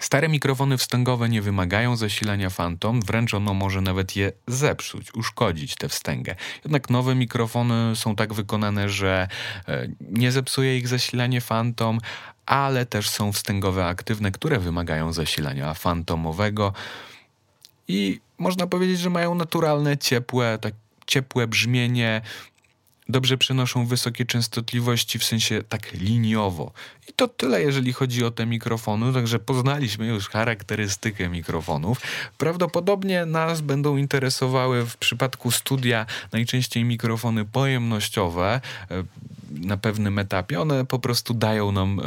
Stare 0.00 0.28
mikrofony 0.28 0.78
wstęgowe 0.78 1.28
nie 1.28 1.42
wymagają 1.42 1.96
zasilania 1.96 2.50
Phantom, 2.50 3.02
wręcz 3.02 3.34
ono 3.34 3.54
może 3.54 3.80
nawet 3.80 4.16
je 4.16 4.32
zepsuć, 4.46 5.14
uszkodzić 5.14 5.74
tę 5.74 5.88
wstęgę. 5.88 6.36
Jednak 6.64 6.90
nowe 6.90 7.14
mikrofony 7.14 7.96
są 7.96 8.16
tak 8.16 8.34
wykonane, 8.34 8.88
że 8.88 9.28
e, 9.68 9.88
nie 10.00 10.32
zepsuje 10.32 10.78
ich 10.78 10.88
zasilanie 10.88 11.40
Phantom, 11.40 11.98
ale 12.46 12.86
też 12.86 13.10
są 13.10 13.32
wstęgowe 13.32 13.86
aktywne, 13.86 14.30
które 14.30 14.58
wymagają 14.58 15.12
zasilania 15.12 15.74
fantomowego 15.74 16.72
i 17.88 18.20
można 18.38 18.66
powiedzieć, 18.66 18.98
że 18.98 19.10
mają 19.10 19.34
naturalne, 19.34 19.98
ciepłe, 19.98 20.58
tak 20.60 20.74
ciepłe 21.06 21.46
brzmienie, 21.46 22.22
dobrze 23.08 23.38
przenoszą 23.38 23.86
wysokie 23.86 24.24
częstotliwości, 24.24 25.18
w 25.18 25.24
sensie 25.24 25.62
tak 25.68 25.92
liniowo. 25.92 26.72
I 27.08 27.12
to 27.12 27.28
tyle, 27.28 27.62
jeżeli 27.62 27.92
chodzi 27.92 28.24
o 28.24 28.30
te 28.30 28.46
mikrofony, 28.46 29.12
także 29.12 29.38
poznaliśmy 29.38 30.06
już 30.06 30.28
charakterystykę 30.28 31.28
mikrofonów. 31.28 32.00
Prawdopodobnie 32.38 33.26
nas 33.26 33.60
będą 33.60 33.96
interesowały 33.96 34.86
w 34.86 34.96
przypadku 34.96 35.50
studia 35.50 36.06
najczęściej 36.32 36.84
mikrofony 36.84 37.44
pojemnościowe 37.44 38.60
e, 38.90 39.04
na 39.50 39.76
pewnym 39.76 40.18
etapie. 40.18 40.60
One 40.60 40.86
po 40.86 40.98
prostu 40.98 41.34
dają 41.34 41.72
nam 41.72 42.00
e, 42.00 42.02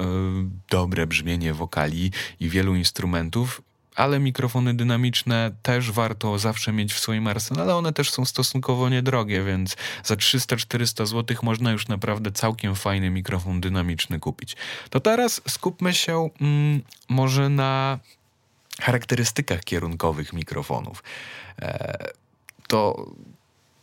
dobre 0.70 1.08
brzmienie 1.08 1.54
wokali 1.54 2.12
i 2.40 2.50
wielu 2.50 2.76
instrumentów 2.76 3.62
ale 4.00 4.20
mikrofony 4.20 4.74
dynamiczne 4.74 5.52
też 5.62 5.92
warto 5.92 6.40
zawsze 6.40 6.72
mieć 6.72 6.94
w 6.94 7.00
swoim 7.00 7.28
arsenale. 7.28 7.76
One 7.76 7.94
też 7.94 8.12
są 8.12 8.26
stosunkowo 8.26 8.90
niedrogie, 8.90 9.44
więc 9.44 9.76
za 10.04 10.16
300-400 10.16 11.06
zł 11.06 11.38
można 11.44 11.72
już 11.72 11.88
naprawdę 11.88 12.32
całkiem 12.32 12.76
fajny 12.76 13.10
mikrofon 13.10 13.62
dynamiczny 13.62 14.20
kupić. 14.20 14.56
To 14.90 15.00
teraz 15.00 15.42
skupmy 15.48 15.94
się 15.94 16.30
mm, 16.42 16.82
może 17.10 17.50
na 17.50 18.00
charakterystykach 18.82 19.64
kierunkowych 19.64 20.34
mikrofonów. 20.34 21.04
E, 21.62 22.08
to 22.68 23.12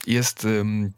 jest 0.06 0.46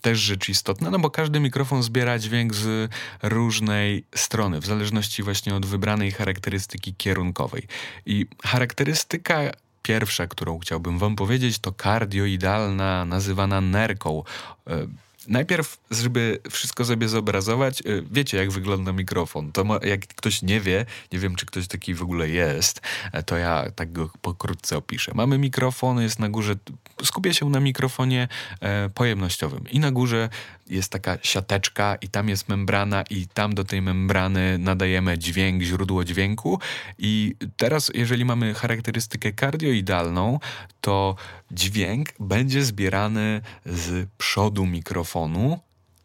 też 0.01 0.19
rzecz 0.19 0.49
istotna, 0.49 0.91
no 0.91 0.99
bo 0.99 1.11
każdy 1.11 1.41
mikrofon 1.41 1.83
zbiera 1.83 2.19
dźwięk 2.19 2.55
z 2.55 2.93
różnej 3.23 4.05
strony, 4.15 4.61
w 4.61 4.67
zależności 4.67 5.23
właśnie 5.23 5.55
od 5.55 5.67
wybranej 5.67 6.13
charakterystyki 6.13 6.95
kierunkowej. 6.95 7.63
I 8.07 8.27
charakterystyka 8.45 9.41
pierwsza, 9.83 10.27
którą 10.27 10.59
chciałbym 10.59 10.99
Wam 10.99 11.17
powiedzieć, 11.17 11.59
to 11.59 11.73
kardioidalna, 11.73 13.05
nazywana 13.05 13.61
nerką. 13.61 14.23
E, 14.67 14.87
najpierw, 15.27 15.81
żeby 15.91 16.39
wszystko 16.51 16.85
sobie 16.85 17.09
zobrazować, 17.09 17.81
y, 17.81 18.05
wiecie, 18.11 18.37
jak 18.37 18.51
wygląda 18.51 18.93
mikrofon. 18.93 19.53
To 19.53 19.65
jak 19.83 20.07
ktoś 20.07 20.43
nie 20.43 20.61
wie, 20.61 20.87
nie 21.13 21.19
wiem, 21.19 21.37
czy 21.37 21.47
ktoś 21.47 21.69
taki 21.69 21.95
w 21.95 22.03
ogóle 22.03 22.29
jest, 22.29 22.81
e, 23.13 23.23
to 23.23 23.37
ja 23.37 23.71
tak 23.75 23.93
go 23.93 24.11
pokrótce 24.23 24.77
opiszę. 24.77 25.13
Mamy 25.15 25.39
mikrofon, 25.39 26.01
jest 26.01 26.19
na 26.19 26.29
górze, 26.29 26.55
skupię 27.03 27.35
się 27.35 27.51
na 27.51 27.61
mikrofonie 27.61 28.29
e, 28.61 28.89
pojemnościowym 28.89 29.65
i 29.71 29.81
na 29.81 29.91
górze 29.91 30.29
jest 30.71 30.93
taka 30.93 31.19
siateczka 31.23 31.97
i 32.01 32.09
tam 32.09 32.29
jest 32.29 32.49
membrana 32.49 33.03
i 33.11 33.27
tam 33.27 33.55
do 33.55 33.65
tej 33.65 33.83
membrany 33.83 34.59
nadajemy 34.59 35.19
dźwięk, 35.19 35.63
źródło 35.63 36.05
dźwięku 36.05 36.61
i 36.99 37.35
teraz, 37.57 37.91
jeżeli 37.95 38.25
mamy 38.25 38.55
charakterystykę 38.55 39.33
kardioidalną, 39.33 40.39
to 40.81 41.17
dźwięk 41.51 42.09
będzie 42.21 42.65
zbierany 42.65 43.41
z 43.67 44.09
przodu 44.19 44.67
mikrofonu, 44.67 45.61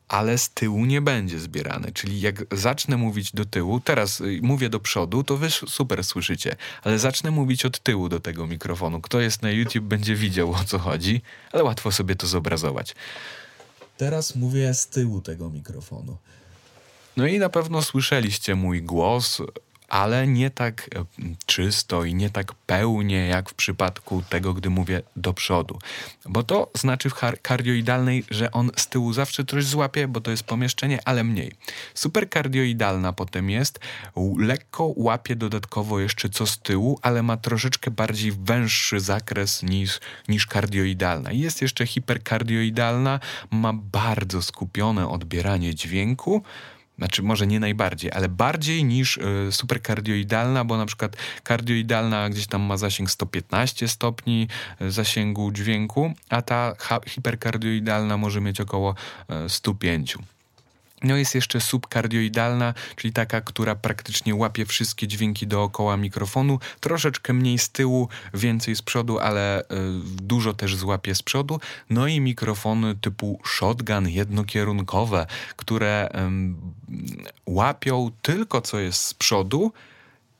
ale 0.07 0.37
z 0.37 0.49
tyłu 0.49 0.85
nie 0.85 1.01
będzie 1.01 1.39
zbierany. 1.39 1.91
Czyli 1.91 2.21
jak 2.21 2.55
zacznę 2.55 2.97
mówić 2.97 3.31
do 3.31 3.45
tyłu, 3.45 3.79
teraz 3.79 4.21
y, 4.21 4.39
mówię 4.41 4.69
do 4.69 4.79
przodu, 4.79 5.23
to 5.23 5.37
wy 5.37 5.51
super 5.51 6.03
słyszycie, 6.03 6.55
ale 6.83 6.99
zacznę 6.99 7.31
mówić 7.31 7.65
od 7.65 7.79
tyłu 7.79 8.09
do 8.09 8.19
tego 8.19 8.47
mikrofonu. 8.47 9.01
Kto 9.01 9.19
jest 9.19 9.41
na 9.41 9.51
YouTube, 9.51 9.85
będzie 9.85 10.15
widział 10.15 10.51
o 10.51 10.63
co 10.63 10.79
chodzi, 10.79 11.21
ale 11.51 11.63
łatwo 11.63 11.91
sobie 11.91 12.15
to 12.15 12.27
zobrazować. 12.27 12.95
Teraz 13.97 14.35
mówię 14.35 14.73
z 14.73 14.87
tyłu 14.87 15.21
tego 15.21 15.49
mikrofonu. 15.49 16.17
No 17.17 17.27
i 17.27 17.39
na 17.39 17.49
pewno 17.49 17.81
słyszeliście 17.81 18.55
mój 18.55 18.81
głos 18.81 19.41
ale 19.93 20.27
nie 20.27 20.49
tak 20.49 20.89
e, 20.95 21.05
czysto 21.45 22.03
i 22.03 22.15
nie 22.15 22.29
tak 22.29 22.53
pełnie 22.53 23.27
jak 23.27 23.49
w 23.49 23.53
przypadku 23.53 24.23
tego, 24.29 24.53
gdy 24.53 24.69
mówię 24.69 25.01
do 25.15 25.33
przodu. 25.33 25.79
Bo 26.25 26.43
to 26.43 26.71
znaczy 26.75 27.09
w 27.09 27.15
kardioidalnej, 27.41 28.25
że 28.31 28.51
on 28.51 28.71
z 28.75 28.87
tyłu 28.87 29.13
zawsze 29.13 29.45
coś 29.45 29.65
złapie, 29.65 30.07
bo 30.07 30.21
to 30.21 30.31
jest 30.31 30.43
pomieszczenie, 30.43 30.99
ale 31.05 31.23
mniej. 31.23 31.51
Superkardioidalna 31.93 33.13
potem 33.13 33.49
jest, 33.49 33.79
lekko 34.37 34.93
łapie 34.95 35.35
dodatkowo 35.35 35.99
jeszcze 35.99 36.29
co 36.29 36.47
z 36.47 36.59
tyłu, 36.59 36.99
ale 37.01 37.23
ma 37.23 37.37
troszeczkę 37.37 37.91
bardziej 37.91 38.31
węższy 38.31 38.99
zakres 38.99 39.63
niż, 39.63 39.99
niż 40.27 40.47
kardioidalna. 40.47 41.31
Jest 41.31 41.61
jeszcze 41.61 41.85
hiperkardioidalna, 41.85 43.19
ma 43.51 43.73
bardzo 43.73 44.41
skupione 44.41 45.09
odbieranie 45.09 45.75
dźwięku, 45.75 46.43
znaczy, 46.97 47.23
może 47.23 47.47
nie 47.47 47.59
najbardziej, 47.59 48.11
ale 48.11 48.29
bardziej 48.29 48.85
niż 48.85 49.17
y, 49.17 49.51
superkardioidalna, 49.51 50.65
bo 50.65 50.77
na 50.77 50.85
przykład 50.85 51.15
kardioidalna 51.43 52.29
gdzieś 52.29 52.47
tam 52.47 52.61
ma 52.61 52.77
zasięg 52.77 53.11
115 53.11 53.87
stopni 53.87 54.47
y, 54.81 54.91
zasięgu 54.91 55.51
dźwięku, 55.51 56.13
a 56.29 56.41
ta 56.41 56.75
hiperkardioidalna 57.07 58.17
może 58.17 58.41
mieć 58.41 58.61
około 58.61 58.95
y, 59.45 59.49
105. 59.49 60.17
No 61.03 61.17
jest 61.17 61.35
jeszcze 61.35 61.61
subkardioidalna, 61.61 62.73
czyli 62.95 63.13
taka, 63.13 63.41
która 63.41 63.75
praktycznie 63.75 64.35
łapie 64.35 64.65
wszystkie 64.65 65.07
dźwięki 65.07 65.47
dookoła 65.47 65.97
mikrofonu, 65.97 66.59
troszeczkę 66.79 67.33
mniej 67.33 67.57
z 67.57 67.69
tyłu, 67.69 68.09
więcej 68.33 68.75
z 68.75 68.81
przodu, 68.81 69.19
ale 69.19 69.61
y, 69.61 69.65
dużo 70.03 70.53
też 70.53 70.75
złapie 70.75 71.15
z 71.15 71.23
przodu. 71.23 71.59
No 71.89 72.07
i 72.07 72.19
mikrofony 72.19 72.95
typu 72.95 73.39
shotgun 73.45 74.09
jednokierunkowe, 74.09 75.25
które 75.55 76.09
y, 76.09 76.93
łapią 77.45 78.11
tylko 78.21 78.61
co 78.61 78.79
jest 78.79 79.01
z 79.01 79.13
przodu, 79.13 79.71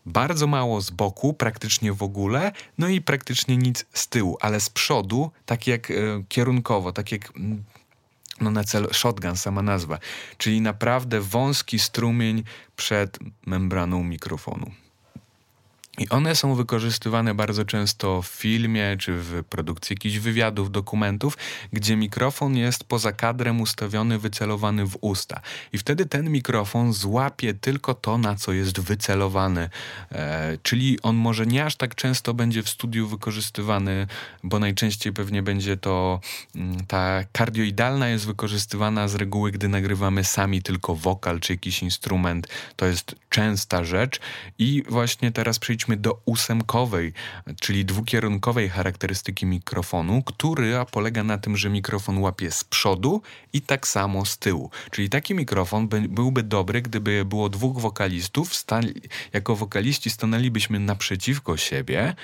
bardzo 0.05 0.47
mało 0.47 0.81
z 0.81 0.89
boku, 0.89 1.33
praktycznie 1.33 1.93
w 1.93 2.03
ogóle, 2.03 2.51
no 2.77 2.87
i 2.87 3.01
praktycznie 3.01 3.57
nic 3.57 3.85
z 3.93 4.07
tyłu, 4.07 4.37
ale 4.41 4.59
z 4.59 4.69
przodu, 4.69 5.31
tak 5.45 5.67
jak 5.67 5.91
y, 5.91 6.23
kierunkowo, 6.29 6.91
tak 6.91 7.11
jak 7.11 7.33
no 8.41 8.51
na 8.51 8.63
cel 8.63 8.87
shotgun, 8.91 9.37
sama 9.37 9.61
nazwa, 9.61 9.99
czyli 10.37 10.61
naprawdę 10.61 11.21
wąski 11.21 11.79
strumień 11.79 12.43
przed 12.75 13.19
membraną 13.45 14.03
mikrofonu. 14.03 14.71
I 15.97 16.09
one 16.09 16.35
są 16.35 16.55
wykorzystywane 16.55 17.35
bardzo 17.35 17.65
często 17.65 18.21
w 18.21 18.27
filmie 18.27 18.97
czy 18.99 19.13
w 19.13 19.43
produkcji 19.49 19.93
jakichś 19.93 20.17
wywiadów, 20.17 20.71
dokumentów, 20.71 21.37
gdzie 21.73 21.95
mikrofon 21.95 22.57
jest 22.57 22.83
poza 22.83 23.11
kadrem 23.11 23.61
ustawiony, 23.61 24.19
wycelowany 24.19 24.85
w 24.85 24.97
usta. 25.01 25.41
I 25.73 25.77
wtedy 25.77 26.05
ten 26.05 26.29
mikrofon 26.29 26.93
złapie 26.93 27.53
tylko 27.53 27.93
to, 27.93 28.17
na 28.17 28.35
co 28.35 28.53
jest 28.53 28.79
wycelowany. 28.79 29.69
E, 30.11 30.57
czyli 30.63 31.01
on 31.01 31.15
może 31.15 31.45
nie 31.45 31.65
aż 31.65 31.75
tak 31.75 31.95
często 31.95 32.33
będzie 32.33 32.63
w 32.63 32.69
studiu 32.69 33.07
wykorzystywany, 33.07 34.07
bo 34.43 34.59
najczęściej 34.59 35.13
pewnie 35.13 35.43
będzie 35.43 35.77
to 35.77 36.19
mm, 36.55 36.85
ta 36.85 37.23
kardioidalna 37.31 38.09
jest 38.09 38.25
wykorzystywana 38.25 39.07
z 39.07 39.15
reguły, 39.15 39.51
gdy 39.51 39.67
nagrywamy 39.67 40.23
sami 40.23 40.61
tylko 40.61 40.95
wokal 40.95 41.39
czy 41.39 41.53
jakiś 41.53 41.83
instrument. 41.83 42.47
To 42.75 42.85
jest 42.85 43.15
częsta 43.29 43.83
rzecz. 43.83 44.19
I 44.59 44.83
właśnie 44.89 45.31
teraz 45.31 45.59
przejdźmy 45.59 45.82
przejdźmy 45.83 45.97
do 45.97 46.21
ósemkowej, 46.25 47.13
czyli 47.61 47.85
dwukierunkowej 47.85 48.69
charakterystyki 48.69 49.45
mikrofonu, 49.45 50.23
która 50.23 50.85
polega 50.85 51.23
na 51.23 51.37
tym, 51.37 51.57
że 51.57 51.69
mikrofon 51.69 52.17
łapie 52.17 52.51
z 52.51 52.63
przodu 52.63 53.21
i 53.53 53.61
tak 53.61 53.87
samo 53.87 54.25
z 54.25 54.37
tyłu. 54.37 54.69
Czyli 54.91 55.09
taki 55.09 55.35
mikrofon 55.35 55.87
by, 55.87 56.01
byłby 56.01 56.43
dobry, 56.43 56.81
gdyby 56.81 57.25
było 57.25 57.49
dwóch 57.49 57.79
wokalistów, 57.79 58.55
stali, 58.55 58.93
jako 59.33 59.55
wokaliści 59.55 60.09
stanęlibyśmy 60.09 60.79
naprzeciwko 60.79 61.57
siebie 61.57 62.15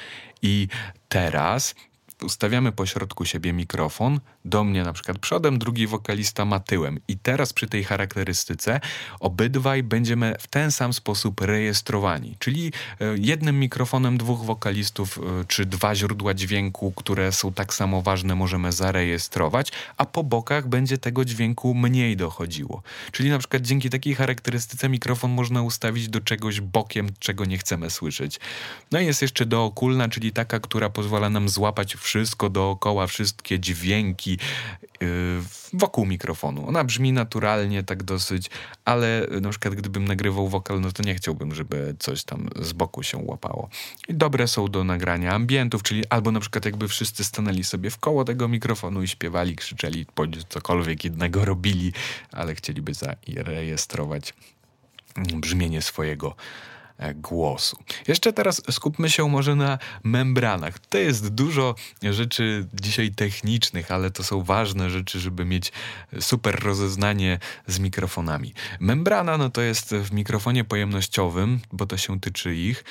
i 0.42 0.68
teraz 1.10 1.76
ustawiamy 2.24 2.72
pośrodku 2.72 3.26
siebie 3.26 3.54
mikrofon, 3.54 4.20
do 4.46 4.64
mnie 4.64 4.84
na 4.84 4.94
przykład 4.94 5.20
przodem, 5.20 5.60
drugi 5.60 5.88
wokalista 5.88 6.46
ma 6.46 6.60
tyłem. 6.60 7.00
I 7.08 7.18
teraz 7.18 7.54
przy 7.54 7.68
tej 7.68 7.84
charakterystyce 7.84 8.80
obydwaj 9.20 9.84
będziemy 9.84 10.36
w 10.40 10.48
ten 10.48 10.72
sam 10.72 10.94
sposób 10.94 11.42
rejestrowani. 11.42 12.36
Czyli 12.40 12.72
e, 13.02 13.06
jednym 13.18 13.60
mikrofonem 13.60 14.18
dwóch 14.18 14.46
wokalistów, 14.46 15.18
e, 15.18 15.46
czy 15.48 15.66
dwa 15.66 15.96
źródła 15.96 16.34
dźwięku, 16.34 16.92
które 16.92 17.32
są 17.32 17.54
tak 17.54 17.74
samo 17.74 18.02
ważne, 18.02 18.36
możemy 18.36 18.72
zarejestrować, 18.72 19.72
a 19.98 20.06
po 20.06 20.24
bokach 20.24 20.68
będzie 20.68 20.98
tego 20.98 21.26
dźwięku 21.26 21.76
mniej 21.76 22.18
dochodziło. 22.18 22.82
Czyli 23.12 23.30
na 23.30 23.40
przykład 23.40 23.64
dzięki 23.64 23.90
takiej 23.90 24.16
charakterystyce 24.16 24.90
mikrofon 24.90 25.32
można 25.32 25.62
ustawić 25.62 26.10
do 26.10 26.22
czegoś 26.22 26.62
bokiem, 26.62 27.08
czego 27.20 27.46
nie 27.46 27.58
chcemy 27.58 27.90
słyszeć. 27.90 28.40
No 28.92 29.00
i 29.00 29.06
jest 29.06 29.22
jeszcze 29.22 29.46
dookulna, 29.46 30.10
czyli 30.10 30.32
taka, 30.32 30.60
która 30.60 30.90
pozwala 30.90 31.30
nam 31.30 31.50
złapać 31.50 31.96
wszystko 32.10 32.50
dookoła, 32.50 33.08
wszystkie 33.08 33.60
dźwięki 33.60 34.38
yy, 35.02 35.08
wokół 35.74 36.06
mikrofonu. 36.06 36.68
Ona 36.68 36.84
brzmi 36.84 37.14
naturalnie, 37.14 37.84
tak 37.84 38.04
dosyć, 38.04 38.50
ale 38.86 39.28
na 39.42 39.50
przykład 39.50 39.76
gdybym 39.76 40.06
nagrywał 40.06 40.48
wokal, 40.48 40.82
no 40.82 40.92
to 40.92 41.04
nie 41.04 41.16
chciałbym, 41.16 41.56
żeby 41.56 41.96
coś 42.00 42.24
tam 42.24 42.50
z 42.62 42.74
boku 42.74 43.04
się 43.04 43.18
łapało. 43.18 43.70
I 44.08 44.14
dobre 44.14 44.48
są 44.48 44.68
do 44.68 44.84
nagrania 44.84 45.34
ambientów, 45.34 45.84
czyli 45.84 46.06
albo 46.10 46.32
na 46.32 46.40
przykład 46.40 46.66
jakby 46.66 46.88
wszyscy 46.88 47.24
stanęli 47.24 47.64
sobie 47.64 47.90
w 47.90 47.98
koło 47.98 48.26
tego 48.26 48.48
mikrofonu 48.48 49.04
i 49.04 49.08
śpiewali, 49.08 49.56
krzyczeli, 49.56 50.06
bądź 50.16 50.44
cokolwiek 50.50 51.04
jednego 51.04 51.46
robili, 51.46 51.94
ale 52.32 52.56
chcieliby 52.56 52.94
zarejestrować 52.94 54.34
brzmienie 55.16 55.82
swojego 55.82 56.36
głosu. 57.16 57.78
Jeszcze 58.08 58.34
teraz 58.34 58.62
skupmy 58.72 59.10
się 59.10 59.30
może 59.30 59.56
na 59.56 59.78
membranach. 60.04 60.80
To 60.80 60.98
jest 60.98 61.30
dużo 61.30 61.76
rzeczy 62.04 62.68
dzisiaj 62.74 63.12
technicznych, 63.12 63.92
ale 63.92 64.12
to 64.12 64.24
są 64.24 64.44
ważne 64.44 64.90
rzeczy, 64.90 65.20
żeby 65.20 65.46
mieć 65.46 65.72
super 66.20 66.64
rozeznanie 66.64 67.40
z 67.68 67.80
mikrofonami. 67.80 68.54
Membrana 68.80 69.38
no 69.38 69.50
to 69.50 69.62
jest 69.62 69.96
w 69.96 70.12
mikrofonie 70.12 70.64
pojemnościowym, 70.64 71.60
bo 71.72 71.86
to 71.86 71.98
się 71.98 72.20
tyczy 72.20 72.56
ich 72.56 72.84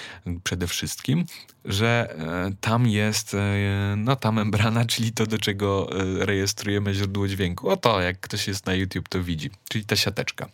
przede 0.45 0.67
wszystkim, 0.67 1.25
że 1.65 2.15
e, 2.19 2.53
tam 2.61 2.87
jest 2.87 3.35
e, 3.35 3.39
no 3.97 4.17
ta 4.17 4.33
membrana, 4.33 4.85
czyli 4.93 5.13
to, 5.13 5.27
do 5.27 5.39
czego 5.39 5.89
rejestrujemy 6.19 6.95
źródło 6.95 7.29
dźwięku. 7.29 7.69
Oto, 7.69 8.01
jak 8.01 8.21
ktoś 8.21 8.49
jest 8.49 8.67
na 8.67 8.75
YouTube, 8.75 9.09
to 9.09 9.23
widzi, 9.23 9.51
czyli 9.69 9.85
ta 9.85 9.97
siateczka. 9.97 10.49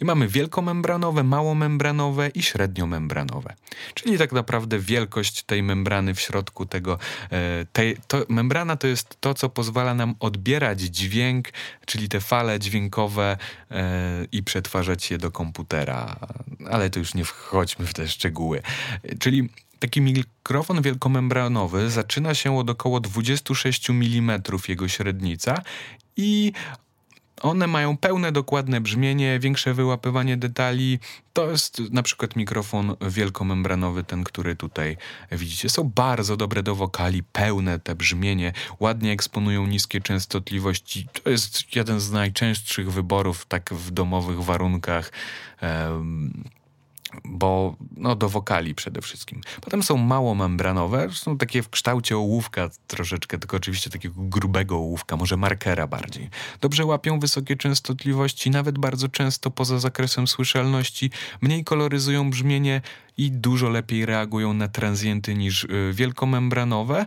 I 0.00 0.04
mamy 0.04 0.28
wielkomembranowe, 0.28 1.22
małomembranowe 1.22 2.28
i 2.28 2.42
średniomembranowe 2.42 2.95
membranowe. 3.00 3.54
Czyli 3.94 4.18
tak 4.18 4.32
naprawdę 4.32 4.78
wielkość 4.78 5.42
tej 5.42 5.62
membrany 5.62 6.14
w 6.14 6.20
środku 6.20 6.66
tego, 6.66 6.98
e, 7.30 7.66
tej, 7.72 7.96
to, 8.08 8.24
membrana 8.28 8.76
to 8.76 8.86
jest 8.86 9.20
to, 9.20 9.34
co 9.34 9.48
pozwala 9.48 9.94
nam 9.94 10.14
odbierać 10.20 10.80
dźwięk, 10.80 11.48
czyli 11.86 12.08
te 12.08 12.20
fale 12.20 12.58
dźwiękowe 12.58 13.36
e, 13.70 14.26
i 14.32 14.42
przetwarzać 14.42 15.10
je 15.10 15.18
do 15.18 15.30
komputera. 15.30 16.16
Ale 16.70 16.90
to 16.90 16.98
już 16.98 17.14
nie 17.14 17.24
wchodźmy 17.24 17.86
w 17.86 17.94
te 17.94 18.08
szczegóły. 18.08 18.62
Czyli 19.18 19.48
Taki 19.78 20.00
mikrofon 20.00 20.82
wielkomembranowy 20.82 21.90
zaczyna 21.90 22.34
się 22.34 22.58
od 22.58 22.70
około 22.70 23.00
26 23.00 23.90
mm 23.90 24.42
jego 24.68 24.88
średnica 24.88 25.62
i 26.16 26.52
one 27.42 27.66
mają 27.66 27.96
pełne, 27.96 28.32
dokładne 28.32 28.80
brzmienie, 28.80 29.38
większe 29.38 29.74
wyłapywanie 29.74 30.36
detali. 30.36 30.98
To 31.32 31.50
jest 31.50 31.80
na 31.90 32.02
przykład 32.02 32.36
mikrofon 32.36 32.96
wielkomembranowy, 33.00 34.04
ten, 34.04 34.24
który 34.24 34.56
tutaj 34.56 34.96
widzicie. 35.32 35.68
Są 35.68 35.84
bardzo 35.84 36.36
dobre 36.36 36.62
do 36.62 36.74
wokali, 36.74 37.22
pełne 37.22 37.78
te 37.78 37.94
brzmienie, 37.94 38.52
ładnie 38.80 39.12
eksponują 39.12 39.66
niskie 39.66 40.00
częstotliwości. 40.00 41.06
To 41.22 41.30
jest 41.30 41.76
jeden 41.76 42.00
z 42.00 42.10
najczęstszych 42.10 42.92
wyborów 42.92 43.46
tak 43.46 43.74
w 43.74 43.90
domowych 43.90 44.44
warunkach. 44.44 45.12
Bo 47.24 47.76
no, 47.96 48.16
do 48.16 48.28
wokali 48.28 48.74
przede 48.74 49.02
wszystkim. 49.02 49.40
Potem 49.60 49.82
są 49.82 49.96
mało 49.96 50.34
membranowe, 50.34 51.08
są 51.12 51.38
takie 51.38 51.62
w 51.62 51.70
kształcie 51.70 52.16
ołówka 52.16 52.70
troszeczkę, 52.86 53.38
tylko 53.38 53.56
oczywiście 53.56 53.90
takiego 53.90 54.14
grubego 54.18 54.76
ołówka, 54.76 55.16
może 55.16 55.36
markera 55.36 55.86
bardziej. 55.86 56.30
Dobrze 56.60 56.84
łapią 56.84 57.20
wysokie 57.20 57.56
częstotliwości, 57.56 58.50
nawet 58.50 58.78
bardzo 58.78 59.08
często 59.08 59.50
poza 59.50 59.78
zakresem 59.78 60.26
słyszalności, 60.26 61.10
mniej 61.40 61.64
koloryzują 61.64 62.30
brzmienie 62.30 62.80
i 63.18 63.30
dużo 63.30 63.68
lepiej 63.68 64.06
reagują 64.06 64.52
na 64.52 64.68
transienty 64.68 65.34
niż 65.34 65.64
y, 65.64 65.92
wielkomembranowe. 65.94 67.06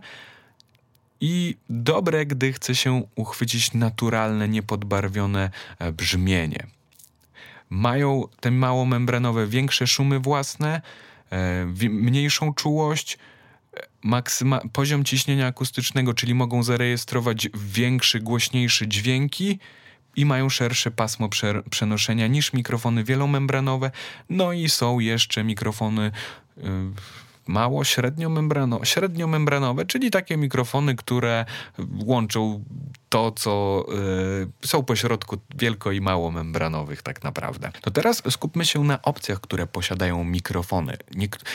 I 1.21 1.57
dobre, 1.69 2.25
gdy 2.25 2.53
chce 2.53 2.75
się 2.75 3.03
uchwycić 3.15 3.73
naturalne, 3.73 4.49
niepodbarwione 4.49 5.51
e, 5.79 5.91
brzmienie 5.91 6.67
mają 7.69 8.23
te 8.39 8.51
małomembranowe 8.51 9.47
większe 9.47 9.87
szumy 9.87 10.19
własne, 10.19 10.81
e, 11.31 11.65
mniejszą 11.89 12.53
czułość, 12.53 13.17
maksyma- 14.03 14.69
poziom 14.73 15.03
ciśnienia 15.03 15.47
akustycznego, 15.47 16.13
czyli 16.13 16.33
mogą 16.33 16.63
zarejestrować 16.63 17.49
większy, 17.55 18.19
głośniejszy 18.19 18.87
dźwięki 18.87 19.59
i 20.15 20.25
mają 20.25 20.49
szersze 20.49 20.91
pasmo 20.91 21.29
prze- 21.29 21.63
przenoszenia 21.69 22.27
niż 22.27 22.53
mikrofony 22.53 23.03
wielomembranowe. 23.03 23.91
No 24.29 24.53
i 24.53 24.69
są 24.69 24.99
jeszcze 24.99 25.43
mikrofony. 25.43 26.11
Yy, 26.57 26.63
mało 27.49 27.83
średniomembrano, 27.83 28.85
średniomembranowe, 28.85 29.85
czyli 29.85 30.11
takie 30.11 30.37
mikrofony, 30.37 30.95
które 30.95 31.45
łączą 32.05 32.63
to, 33.09 33.31
co 33.31 33.85
y, 34.63 34.67
są 34.67 34.83
pośrodku 34.83 35.37
wielko 35.55 35.91
i 35.91 36.01
mało 36.01 36.31
membranowych 36.31 37.01
tak 37.01 37.23
naprawdę. 37.23 37.71
To 37.81 37.91
teraz 37.91 38.23
skupmy 38.29 38.65
się 38.65 38.83
na 38.83 39.01
opcjach, 39.01 39.41
które 39.41 39.67
posiadają 39.67 40.23
mikrofony. 40.23 40.97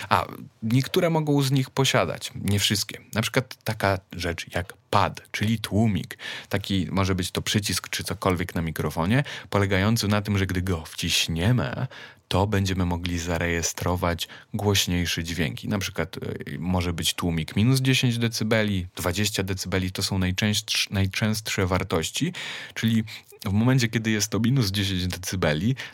A 0.09 0.27
niektóre 0.63 1.11
mogą 1.11 1.43
z 1.43 1.51
nich 1.51 1.71
posiadać, 1.71 2.33
nie 2.35 2.59
wszystkie. 2.59 3.01
Na 3.15 3.23
przykład 3.23 3.57
taka 3.65 3.99
rzecz 4.13 4.55
jak 4.55 4.73
pad, 4.91 5.21
czyli 5.31 5.59
tłumik. 5.59 6.19
Taki 6.49 6.87
może 6.91 7.15
być 7.15 7.31
to 7.31 7.43
przycisk 7.43 7.89
czy 7.89 8.05
cokolwiek 8.05 8.55
na 8.55 8.63
mikrofonie, 8.63 9.25
polegający 9.51 10.09
na 10.09 10.23
tym, 10.23 10.39
że 10.39 10.47
gdy 10.47 10.63
go 10.63 10.85
wciśniemy, 10.85 11.87
to 12.35 12.47
będziemy 12.47 12.87
mogli 12.87 13.19
zarejestrować 13.19 14.29
głośniejszy 14.55 15.25
dźwięk. 15.25 15.65
I 15.65 15.69
na 15.69 15.79
przykład 15.79 16.17
y, 16.17 16.59
może 16.59 16.93
być 16.93 17.15
tłumik 17.15 17.57
minus 17.57 17.81
10 17.81 18.19
dB, 18.19 18.65
20 18.97 19.43
dB 19.43 19.91
to 19.93 20.03
są 20.03 20.19
najczęstsze, 20.19 20.89
najczęstsze 20.91 21.67
wartości, 21.67 22.33
czyli 22.75 23.05
w 23.45 23.53
momencie, 23.53 23.89
kiedy 23.89 24.11
jest 24.11 24.29
to 24.29 24.41
minus 24.41 24.71
10 24.71 25.07
dB, 25.07 25.47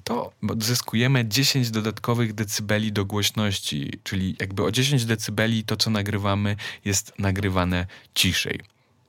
to 0.05 0.33
zyskujemy 0.59 1.29
10 1.29 1.71
dodatkowych 1.71 2.33
decybeli 2.33 2.93
do 2.93 3.05
głośności, 3.05 3.91
czyli 4.05 4.37
jakby 4.41 4.65
o 4.65 4.71
10 4.71 5.05
dB 5.05 5.43
to, 5.67 5.77
co 5.77 5.91
nagrywamy, 5.91 6.57
jest 6.85 7.13
nagrywane 7.19 7.87
ciszej. 8.15 8.61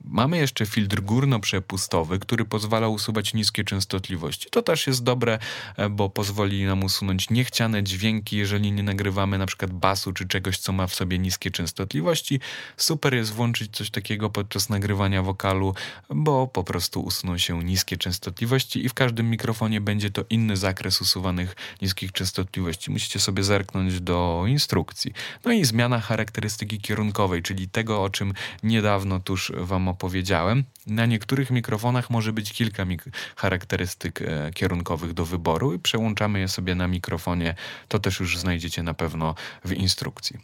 Mamy 0.04 0.38
jeszcze 0.38 0.66
filtr 0.66 1.02
górno-przepustowy, 1.02 2.20
który 2.20 2.46
pozwala 2.46 2.88
usuwać 2.88 3.34
niskie 3.34 3.64
częstotliwości. 3.64 4.48
To 4.52 4.62
też 4.62 4.88
jest 4.88 5.04
dobre, 5.04 5.40
e, 5.78 5.90
bo 5.90 6.10
pozwoli 6.10 6.66
nam 6.66 6.84
usunąć 6.84 7.30
niechciane 7.30 7.84
dźwięki, 7.84 8.38
jeżeli 8.38 8.72
nie 8.72 8.84
nagrywamy 8.84 9.38
na 9.38 9.46
przykład 9.46 9.72
basu 9.72 10.14
czy 10.14 10.28
czegoś, 10.28 10.58
co 10.58 10.72
ma 10.74 10.88
w 10.88 10.96
sobie 10.96 11.20
niskie 11.20 11.52
częstotliwości. 11.52 12.40
Super 12.78 13.14
jest 13.14 13.34
włączyć 13.34 13.78
coś 13.78 13.90
takiego 13.90 14.30
podczas 14.30 14.70
nagrywania 14.70 15.24
wokalu, 15.24 15.76
bo 16.10 16.48
po 16.48 16.64
prostu 16.64 17.02
usuną 17.02 17.38
się 17.38 17.64
niskie 17.64 17.98
częstotliwości 17.98 18.86
i 18.86 18.90
w 18.90 18.94
każdym 18.94 19.30
mikrofonie 19.30 19.82
będzie 19.82 20.12
to 20.12 20.26
inny 20.30 20.58
zakres 20.58 21.02
usuwanych 21.02 21.56
niskich 21.82 22.12
częstotliwości. 22.12 22.92
Musicie 22.92 23.20
sobie 23.20 23.44
zerknąć 23.44 24.02
do 24.02 24.44
instrukcji. 24.48 25.14
No 25.46 25.52
i 25.52 25.66
zmiana 25.66 26.00
charakterystyki 26.00 26.80
kierunkowej, 26.80 27.42
czyli 27.42 27.70
tego, 27.70 28.04
o 28.04 28.10
czym 28.10 28.34
niedawno 28.64 29.20
tuż 29.20 29.52
Wam 29.58 29.91
opowiedziałem. 29.92 30.64
Na 30.88 31.06
niektórych 31.06 31.52
mikrofonach 31.52 32.10
może 32.10 32.34
być 32.34 32.54
kilka 32.54 32.86
mik 32.86 33.04
charakterystyk 33.36 34.22
e, 34.22 34.52
kierunkowych 34.52 35.14
do 35.14 35.26
wyboru 35.26 35.74
i 35.74 35.80
przełączamy 35.80 36.40
je 36.40 36.48
sobie 36.48 36.76
na 36.76 36.88
mikrofonie. 36.88 37.56
To 37.88 38.00
też 38.00 38.20
już 38.20 38.38
znajdziecie 38.38 38.84
na 38.84 38.94
pewno 38.94 39.36
w 39.66 39.72
instrukcji. 39.72 40.40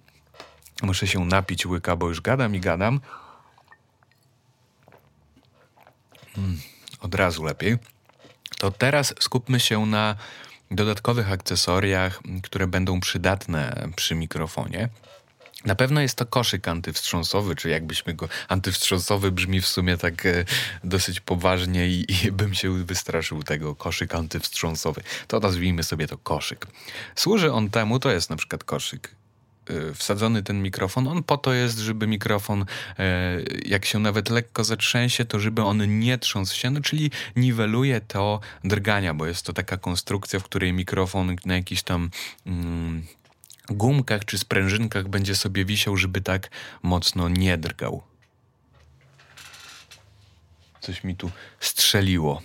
Muszę 0.84 1.08
się 1.08 1.26
napić 1.26 1.66
łyka, 1.66 1.96
bo 1.96 2.08
już 2.10 2.22
gadam 2.22 2.56
i 2.56 2.60
gadam. 2.60 3.00
Mm, 6.38 6.60
od 7.00 7.16
razu 7.16 7.44
lepiej. 7.44 7.78
To 8.58 8.72
teraz 8.72 9.14
skupmy 9.20 9.60
się 9.60 9.86
na 9.86 10.16
dodatkowych 10.72 11.32
akcesoriach, 11.32 12.22
które 12.44 12.68
będą 12.68 13.00
przydatne 13.00 13.90
przy 13.96 14.16
mikrofonie. 14.16 14.90
Na 15.66 15.76
pewno 15.76 16.02
jest 16.02 16.16
to 16.16 16.26
koszyk 16.26 16.68
antywstrząsowy, 16.68 17.56
czy 17.56 17.70
jakbyśmy 17.70 18.14
go. 18.14 18.30
Antywstrząsowy 18.48 19.32
brzmi 19.32 19.62
w 19.62 19.68
sumie 19.68 19.98
tak 19.98 20.26
e, 20.26 20.46
dosyć 20.84 21.20
poważnie 21.20 21.88
i, 21.88 22.06
i, 22.26 22.32
bym 22.32 22.54
się 22.54 22.86
wystraszył 22.86 23.44
tego 23.44 23.76
koszyk 23.76 24.16
antywstrząsowy. 24.16 25.02
To 25.28 25.40
nazwijmy 25.40 25.84
sobie 25.84 26.08
to 26.08 26.18
koszyk. 26.18 26.68
Służy 27.16 27.52
on 27.52 27.70
temu, 27.70 28.00
to 28.00 28.12
jest 28.12 28.30
na 28.30 28.36
przykład 28.36 28.64
koszyk. 28.64 29.16
E, 29.70 29.94
wsadzony 29.94 30.44
ten 30.44 30.62
mikrofon, 30.62 31.08
on 31.08 31.24
po 31.24 31.38
to 31.38 31.54
jest, 31.54 31.78
żeby 31.78 32.08
mikrofon, 32.08 32.66
e, 33.00 33.42
jak 33.66 33.86
się 33.86 34.00
nawet 34.00 34.30
lekko 34.30 34.64
zatrzęsie, 34.64 35.26
to 35.26 35.40
żeby 35.40 35.62
on 35.62 36.00
nie 36.00 36.18
trząsł 36.18 36.56
się, 36.56 36.70
no 36.70 36.82
czyli 36.82 37.12
niweluje 37.36 38.02
to 38.02 38.40
drgania, 38.64 39.14
bo 39.14 39.26
jest 39.26 39.46
to 39.46 39.54
taka 39.54 39.78
konstrukcja, 39.78 40.40
w 40.40 40.44
której 40.44 40.74
mikrofon 40.74 41.36
na 41.46 41.56
jakiś 41.56 41.84
tam 41.84 42.10
mm, 42.46 43.04
gumkach 43.72 44.26
czy 44.26 44.38
sprężynkach 44.38 45.08
będzie 45.08 45.36
sobie 45.36 45.66
wisiał, 45.66 45.98
żeby 45.98 46.22
tak 46.22 46.50
mocno 46.84 47.30
nie 47.30 47.58
drgał. 47.58 48.04
Coś 50.82 51.04
mi 51.04 51.16
tu 51.16 51.32
strzeliło. 51.60 52.42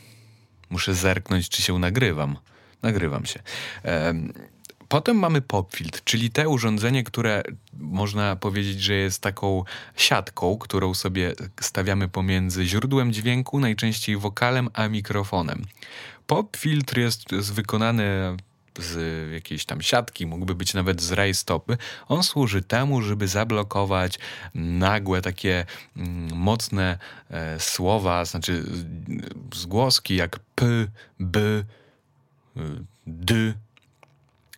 Muszę 0.70 0.94
zerknąć, 0.94 1.48
czy 1.48 1.62
się 1.62 1.78
nagrywam. 1.78 2.36
Nagrywam 2.82 3.26
się. 3.26 3.40
Potem 4.88 5.16
mamy 5.16 5.40
popfiltr, 5.40 6.00
czyli 6.04 6.30
te 6.30 6.48
urządzenie, 6.48 7.04
które 7.04 7.42
można 7.72 8.36
powiedzieć, 8.36 8.82
że 8.82 8.94
jest 8.94 9.22
taką 9.22 9.64
siatką, 9.96 10.58
którą 10.58 10.94
sobie 10.94 11.32
stawiamy 11.60 12.08
pomiędzy 12.08 12.66
źródłem 12.66 13.12
dźwięku, 13.12 13.60
najczęściej 13.60 14.16
wokalem, 14.16 14.68
a 14.72 14.88
mikrofonem. 14.88 15.64
Popfiltr 16.26 16.98
jest 16.98 17.52
wykonany 17.52 18.36
z 18.78 19.32
jakiejś 19.32 19.64
tam 19.64 19.82
siatki, 19.82 20.26
mógłby 20.26 20.54
być 20.54 20.74
nawet 20.74 21.02
z 21.02 21.12
rajstopy. 21.12 21.76
On 22.08 22.22
służy 22.22 22.62
temu, 22.62 23.02
żeby 23.02 23.28
zablokować 23.28 24.18
nagłe 24.54 25.22
takie 25.22 25.64
mm, 25.96 26.36
mocne 26.36 26.98
e, 27.30 27.60
słowa, 27.60 28.24
znaczy 28.24 28.64
zgłoski 29.54 30.16
jak 30.16 30.38
p, 30.54 30.66
b, 31.20 31.40
y, 31.40 31.62
d, 33.06 33.54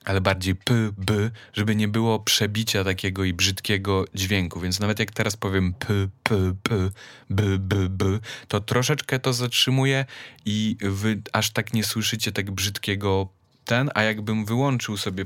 ale 0.05 0.21
bardziej 0.21 0.55
p, 0.55 0.75
b, 0.99 1.31
żeby 1.53 1.77
nie 1.77 1.89
było 1.89 2.19
przebicia 2.19 2.85
takiego 2.85 3.25
i 3.25 3.33
brzydkiego 3.33 4.05
dźwięku. 4.15 4.61
Więc 4.61 4.81
nawet 4.81 4.99
jak 4.99 5.11
teraz 5.11 5.37
powiem 5.37 5.75
p, 5.75 5.87
p, 6.23 6.55
p, 6.63 6.91
b, 7.31 7.59
b, 7.59 7.89
b, 7.89 8.19
to 8.49 8.61
troszeczkę 8.61 9.19
to 9.19 9.33
zatrzymuje 9.33 10.05
i 10.45 10.77
wy 10.81 11.23
aż 11.33 11.51
tak 11.51 11.75
nie 11.75 11.85
słyszycie 11.85 12.33
tak 12.33 12.51
brzydkiego 12.51 13.29
ten, 13.65 13.91
a 13.95 14.03
jakbym 14.03 14.45
wyłączył 14.45 14.97
sobie 14.97 15.25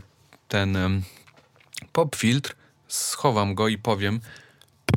ten 0.48 0.77
um, 0.77 1.03
pop 1.92 2.16
filtr, 2.16 2.55
schowam 2.88 3.55
go 3.55 3.68
i 3.68 3.79
powiem 3.79 4.20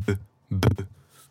b, 0.06 0.16
b, 0.50 0.84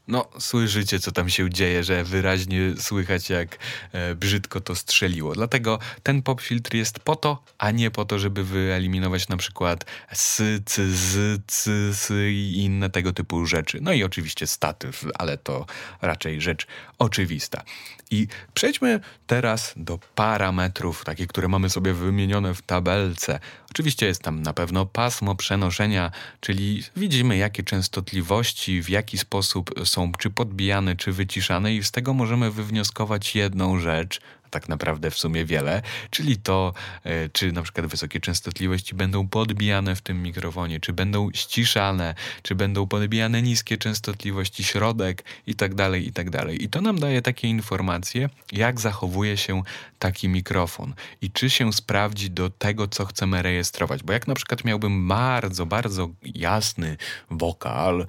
no, 0.08 0.30
słyszycie, 0.40 1.00
co 1.00 1.12
tam 1.12 1.30
się 1.30 1.50
dzieje, 1.50 1.84
że 1.84 2.04
wyraźnie 2.04 2.60
słychać, 2.78 3.30
jak 3.30 3.58
e, 3.92 4.16
brzydko 4.16 4.62
to 4.62 4.76
strzeliło. 4.76 5.34
Dlatego 5.34 5.80
ten 6.04 6.22
pop 6.22 6.42
filtr 6.42 6.76
jest 6.76 7.00
po 7.00 7.16
to, 7.16 7.44
a 7.58 7.72
nie 7.72 7.92
po 7.92 8.06
to, 8.06 8.20
żeby 8.20 8.44
wyeliminować 8.44 9.28
na 9.28 9.38
przykład 9.38 9.86
s, 10.10 10.42
c, 10.66 10.92
z, 10.92 11.42
c, 11.48 11.72
s 11.72 12.14
i 12.30 12.64
inne 12.64 12.90
tego 12.90 13.14
typu 13.14 13.46
rzeczy. 13.46 13.80
No 13.82 13.94
i 13.94 14.04
oczywiście 14.04 14.48
statyw, 14.48 15.06
ale 15.14 15.38
to 15.38 15.66
raczej 16.02 16.42
rzecz 16.42 16.68
oczywista. 17.00 17.64
I 18.12 18.28
przejdźmy 18.54 19.00
teraz 19.28 19.74
do 19.78 20.00
parametrów, 20.16 21.06
takie, 21.06 21.28
które 21.28 21.48
mamy 21.48 21.70
sobie 21.70 21.94
wymienione 21.94 22.54
w 22.54 22.62
tabelce. 22.62 23.40
Oczywiście 23.72 24.06
jest 24.06 24.22
tam 24.22 24.42
na 24.42 24.54
pewno 24.54 24.86
pasmo 24.86 25.36
przenoszenia, 25.36 26.12
czyli 26.40 26.84
widzimy 26.96 27.38
jakie 27.38 27.64
częstotliwości, 27.64 28.82
w 28.84 28.90
jaki 28.90 29.18
sposób 29.18 29.72
są 29.86 30.12
czy 30.12 30.30
podbijane, 30.30 30.96
czy 30.96 31.12
wyciszane 31.12 31.74
i 31.74 31.84
z 31.84 31.92
tego 31.92 32.14
możemy 32.14 32.52
wywnioskować 32.52 33.36
jedną 33.36 33.80
rzecz, 33.80 34.22
tak 34.52 34.70
naprawdę 34.70 35.12
w 35.12 35.18
sumie 35.18 35.46
wiele, 35.46 35.82
czyli 36.10 36.38
to, 36.38 36.74
e, 37.04 37.30
czy 37.30 37.52
na 37.52 37.62
przykład 37.62 37.86
wysokie 37.86 38.20
częstotliwości 38.20 38.96
będą 38.96 39.28
podbijane 39.28 39.96
w 39.96 40.02
tym 40.02 40.24
mikrofonie, 40.24 40.80
czy 40.80 40.94
będą 40.94 41.30
ściszane, 41.34 42.16
czy 42.44 42.56
będą 42.56 42.88
podbijane 42.88 43.42
niskie 43.42 43.78
częstotliwości, 43.78 44.64
środek 44.64 45.24
i 45.48 45.56
tak 45.56 45.76
dalej, 45.76 46.08
i 46.08 46.14
tak 46.14 46.30
dalej. 46.30 46.64
I 46.64 46.70
to 46.70 46.82
nam 46.82 47.00
daje 47.00 47.22
takie 47.22 47.48
informacje, 47.48 48.30
jak 48.52 48.80
zachowuje 48.80 49.38
się 49.38 49.64
taki 50.00 50.30
mikrofon 50.30 50.94
i 51.22 51.32
czy 51.32 51.50
się 51.50 51.74
sprawdzi 51.74 52.32
do 52.32 52.50
tego, 52.50 52.88
co 52.88 53.06
chcemy 53.06 53.42
rejestrować. 53.42 54.04
Bo 54.04 54.14
jak 54.14 54.28
na 54.28 54.34
przykład 54.34 54.66
miałbym 54.66 55.08
bardzo, 55.08 55.66
bardzo 55.66 56.10
jasny 56.24 56.98
wokal, 57.30 58.08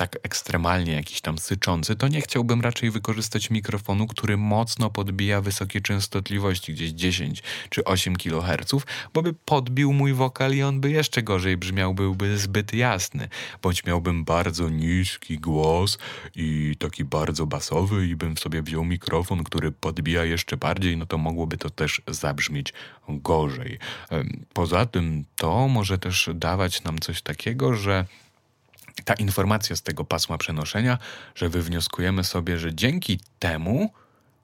tak 0.00 0.16
ekstremalnie 0.22 0.92
jakiś 0.92 1.20
tam 1.20 1.38
syczący, 1.38 1.96
to 1.96 2.08
nie 2.08 2.20
chciałbym 2.20 2.60
raczej 2.60 2.90
wykorzystać 2.90 3.50
mikrofonu, 3.50 4.06
który 4.06 4.36
mocno 4.36 4.90
podbija 4.90 5.40
wysokie 5.40 5.80
częstotliwości, 5.80 6.72
gdzieś 6.72 6.90
10 6.90 7.42
czy 7.68 7.84
8 7.84 8.16
kHz, 8.16 8.74
bo 9.14 9.22
by 9.22 9.32
podbił 9.32 9.92
mój 9.92 10.12
wokal 10.12 10.54
i 10.54 10.62
on 10.62 10.80
by 10.80 10.90
jeszcze 10.90 11.22
gorzej 11.22 11.56
brzmiał, 11.56 11.94
byłby 11.94 12.38
zbyt 12.38 12.72
jasny. 12.72 13.28
Bądź 13.62 13.84
miałbym 13.84 14.24
bardzo 14.24 14.68
niski 14.68 15.38
głos 15.38 15.98
i 16.36 16.76
taki 16.78 17.04
bardzo 17.04 17.46
basowy 17.46 18.06
i 18.06 18.16
bym 18.16 18.36
sobie 18.36 18.62
wziął 18.62 18.84
mikrofon, 18.84 19.44
który 19.44 19.72
podbija 19.72 20.24
jeszcze 20.24 20.56
bardziej, 20.56 20.96
no 20.96 21.06
to 21.06 21.18
mogłoby 21.18 21.56
to 21.56 21.70
też 21.70 22.02
zabrzmieć 22.08 22.72
gorzej. 23.08 23.78
Poza 24.52 24.86
tym 24.86 25.24
to 25.36 25.68
może 25.68 25.98
też 25.98 26.30
dawać 26.34 26.84
nam 26.84 26.98
coś 26.98 27.22
takiego, 27.22 27.74
że 27.74 28.06
ta 29.04 29.14
informacja 29.14 29.76
z 29.76 29.82
tego 29.82 30.04
pasma 30.04 30.38
przenoszenia, 30.38 30.98
że 31.34 31.48
wywnioskujemy 31.48 32.24
sobie, 32.24 32.58
że 32.58 32.74
dzięki 32.74 33.20
temu 33.38 33.92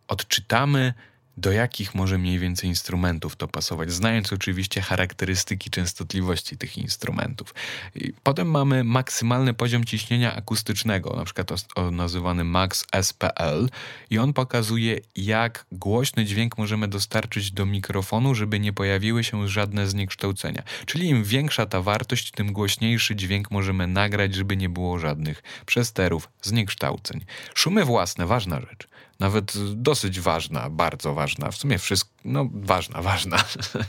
odczytamy 0.08 0.94
do 1.36 1.52
jakich 1.52 1.94
może 1.94 2.18
mniej 2.18 2.38
więcej 2.38 2.68
instrumentów 2.70 3.36
to 3.36 3.48
pasować, 3.48 3.92
znając 3.92 4.32
oczywiście 4.32 4.80
charakterystyki 4.80 5.70
częstotliwości 5.70 6.56
tych 6.56 6.78
instrumentów. 6.78 7.54
I 7.94 8.12
potem 8.22 8.50
mamy 8.50 8.84
maksymalny 8.84 9.54
poziom 9.54 9.84
ciśnienia 9.84 10.34
akustycznego, 10.34 11.16
na 11.16 11.24
przykład 11.24 11.50
nazywany 11.92 12.44
max 12.44 12.84
SPL 13.02 13.68
i 14.10 14.18
on 14.18 14.32
pokazuje 14.32 15.00
jak 15.16 15.66
głośny 15.72 16.24
dźwięk 16.24 16.58
możemy 16.58 16.88
dostarczyć 16.88 17.50
do 17.50 17.66
mikrofonu, 17.66 18.34
żeby 18.34 18.60
nie 18.60 18.72
pojawiły 18.72 19.24
się 19.24 19.48
żadne 19.48 19.86
zniekształcenia. 19.86 20.62
Czyli 20.86 21.08
im 21.08 21.24
większa 21.24 21.66
ta 21.66 21.82
wartość, 21.82 22.30
tym 22.30 22.52
głośniejszy 22.52 23.16
dźwięk 23.16 23.50
możemy 23.50 23.86
nagrać, 23.86 24.34
żeby 24.34 24.56
nie 24.56 24.68
było 24.68 24.98
żadnych 24.98 25.42
przesterów, 25.66 26.28
zniekształceń. 26.42 27.24
Szumy 27.54 27.84
własne, 27.84 28.26
ważna 28.26 28.60
rzecz 28.60 28.88
nawet 29.18 29.52
dosyć 29.74 30.20
ważna, 30.20 30.70
bardzo 30.70 31.14
ważna, 31.14 31.50
w 31.50 31.56
sumie 31.56 31.78
wszystko, 31.78 32.10
no 32.24 32.48
ważna, 32.52 33.02
ważna, 33.02 33.36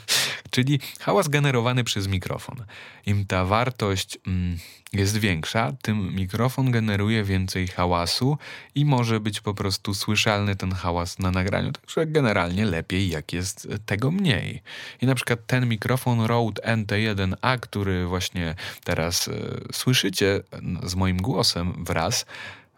czyli 0.52 0.80
hałas 1.00 1.28
generowany 1.28 1.84
przez 1.84 2.08
mikrofon. 2.08 2.66
Im 3.06 3.26
ta 3.26 3.46
wartość 3.46 4.18
mm, 4.28 4.58
jest 4.94 5.18
większa, 5.18 5.74
tym 5.82 6.16
mikrofon 6.16 6.72
generuje 6.72 7.24
więcej 7.24 7.68
hałasu 7.68 8.38
i 8.76 8.86
może 8.86 9.20
być 9.20 9.42
po 9.42 9.54
prostu 9.54 9.94
słyszalny 9.94 10.56
ten 10.56 10.72
hałas 10.72 11.20
na 11.20 11.32
nagraniu, 11.32 11.72
także 11.72 12.06
generalnie 12.06 12.66
lepiej 12.66 13.10
jak 13.10 13.34
jest 13.34 13.68
tego 13.86 14.12
mniej. 14.12 14.62
I 15.02 15.06
na 15.06 15.16
przykład 15.16 15.40
ten 15.48 15.68
mikrofon 15.68 16.22
Rode 16.22 16.62
NT1A, 16.62 17.60
który 17.60 18.06
właśnie 18.06 18.56
teraz 18.84 19.28
y, 19.28 19.34
słyszycie 19.72 20.42
z 20.84 20.96
moim 20.96 21.18
głosem 21.18 21.86
wraz, 21.86 22.26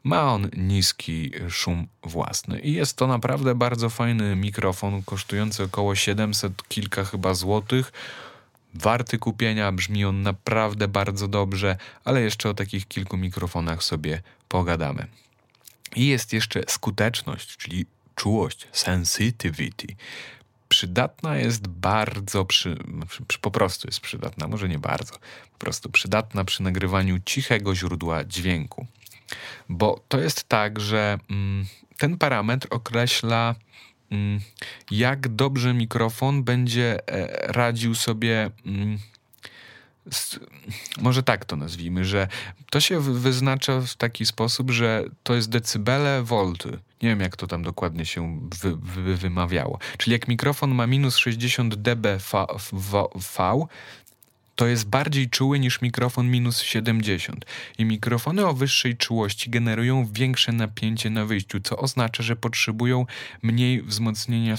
ma 0.03 0.33
on 0.33 0.49
niski 0.57 1.31
szum 1.49 1.87
własny 2.03 2.59
i 2.59 2.73
jest 2.73 2.97
to 2.97 3.07
naprawdę 3.07 3.55
bardzo 3.55 3.89
fajny 3.89 4.35
mikrofon, 4.35 5.03
kosztujący 5.03 5.63
około 5.63 5.95
700 5.95 6.67
kilka 6.67 7.05
chyba 7.05 7.33
złotych. 7.33 7.91
Warty 8.73 9.17
kupienia, 9.17 9.71
brzmi 9.71 10.05
on 10.05 10.21
naprawdę 10.21 10.87
bardzo 10.87 11.27
dobrze, 11.27 11.77
ale 12.05 12.21
jeszcze 12.21 12.49
o 12.49 12.53
takich 12.53 12.87
kilku 12.87 13.17
mikrofonach 13.17 13.83
sobie 13.83 14.21
pogadamy. 14.49 15.07
I 15.95 16.07
jest 16.07 16.33
jeszcze 16.33 16.63
skuteczność, 16.67 17.57
czyli 17.57 17.85
czułość, 18.15 18.67
sensitivity. 18.71 19.87
Przydatna 20.69 21.37
jest 21.37 21.67
bardzo, 21.67 22.45
przy, 22.45 22.77
przy, 23.27 23.39
po 23.39 23.51
prostu 23.51 23.87
jest 23.87 23.99
przydatna, 23.99 24.47
może 24.47 24.69
nie 24.69 24.79
bardzo, 24.79 25.13
po 25.51 25.57
prostu 25.59 25.89
przydatna 25.89 26.45
przy 26.45 26.63
nagrywaniu 26.63 27.19
cichego 27.25 27.75
źródła 27.75 28.23
dźwięku. 28.23 28.87
Bo 29.69 30.03
to 30.07 30.19
jest 30.19 30.43
tak, 30.43 30.79
że 30.79 31.19
mm, 31.29 31.65
ten 31.97 32.17
parametr 32.17 32.67
określa, 32.71 33.55
mm, 34.11 34.39
jak 34.91 35.27
dobrze 35.27 35.73
mikrofon 35.73 36.43
będzie 36.43 37.07
e, 37.07 37.51
radził 37.51 37.95
sobie. 37.95 38.51
Mm, 38.65 38.99
z, 40.11 40.39
może 41.01 41.23
tak 41.23 41.45
to 41.45 41.55
nazwijmy, 41.55 42.05
że 42.05 42.27
to 42.71 42.79
się 42.79 42.99
wyznacza 42.99 43.81
w 43.81 43.95
taki 43.95 44.25
sposób, 44.25 44.71
że 44.71 45.03
to 45.23 45.35
jest 45.35 45.49
decybele, 45.49 46.23
volty. 46.23 46.79
Nie 47.01 47.09
wiem, 47.09 47.19
jak 47.19 47.37
to 47.37 47.47
tam 47.47 47.63
dokładnie 47.63 48.05
się 48.05 48.39
wy, 48.61 48.75
wy, 48.75 49.17
wymawiało. 49.17 49.79
Czyli 49.97 50.13
jak 50.13 50.27
mikrofon 50.27 50.75
ma 50.75 50.87
minus 50.87 51.17
60 51.17 51.75
dB 51.75 52.19
v, 52.19 52.45
v, 52.73 53.07
v 53.21 53.67
to 54.59 54.67
jest 54.67 54.89
bardziej 54.89 55.29
czuły 55.29 55.59
niż 55.59 55.81
mikrofon 55.81 56.31
minus 56.31 56.61
70 56.61 57.45
i 57.77 57.85
mikrofony 57.85 58.45
o 58.45 58.53
wyższej 58.53 58.97
czułości 58.97 59.49
generują 59.49 60.07
większe 60.11 60.51
napięcie 60.51 61.09
na 61.09 61.25
wyjściu, 61.25 61.59
co 61.59 61.77
oznacza, 61.77 62.23
że 62.23 62.35
potrzebują 62.35 63.05
mniej 63.41 63.81
wzmocnienia 63.81 64.55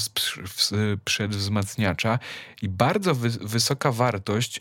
przedwzmacniacza 1.05 2.19
i 2.63 2.69
bardzo 2.69 3.15
wy 3.15 3.31
wysoka 3.31 3.93
wartość 3.93 4.61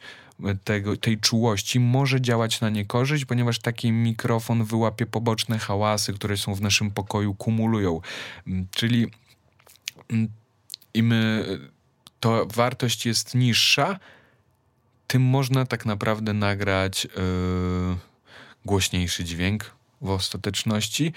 tego, 0.63 0.97
tej 0.97 1.17
czułości 1.17 1.79
może 1.79 2.21
działać 2.21 2.61
na 2.61 2.69
niekorzyść, 2.69 3.25
ponieważ 3.25 3.59
taki 3.59 3.91
mikrofon 3.91 4.63
wyłapie 4.63 5.05
poboczne 5.05 5.59
hałasy, 5.59 6.13
które 6.13 6.37
są 6.37 6.55
w 6.55 6.61
naszym 6.61 6.91
pokoju, 6.91 7.33
kumulują. 7.33 8.01
Mm, 8.47 8.67
czyli 8.71 9.07
mm, 10.09 10.27
im 10.93 11.13
to 12.19 12.45
wartość 12.45 13.05
jest 13.05 13.35
niższa, 13.35 13.99
tym 15.09 15.21
można 15.21 15.65
tak 15.65 15.85
naprawdę 15.85 16.33
nagrać 16.33 17.05
yy, 17.05 17.97
głośniejszy 18.65 19.23
dźwięk 19.23 19.71
w 20.01 20.09
ostateczności. 20.09 21.13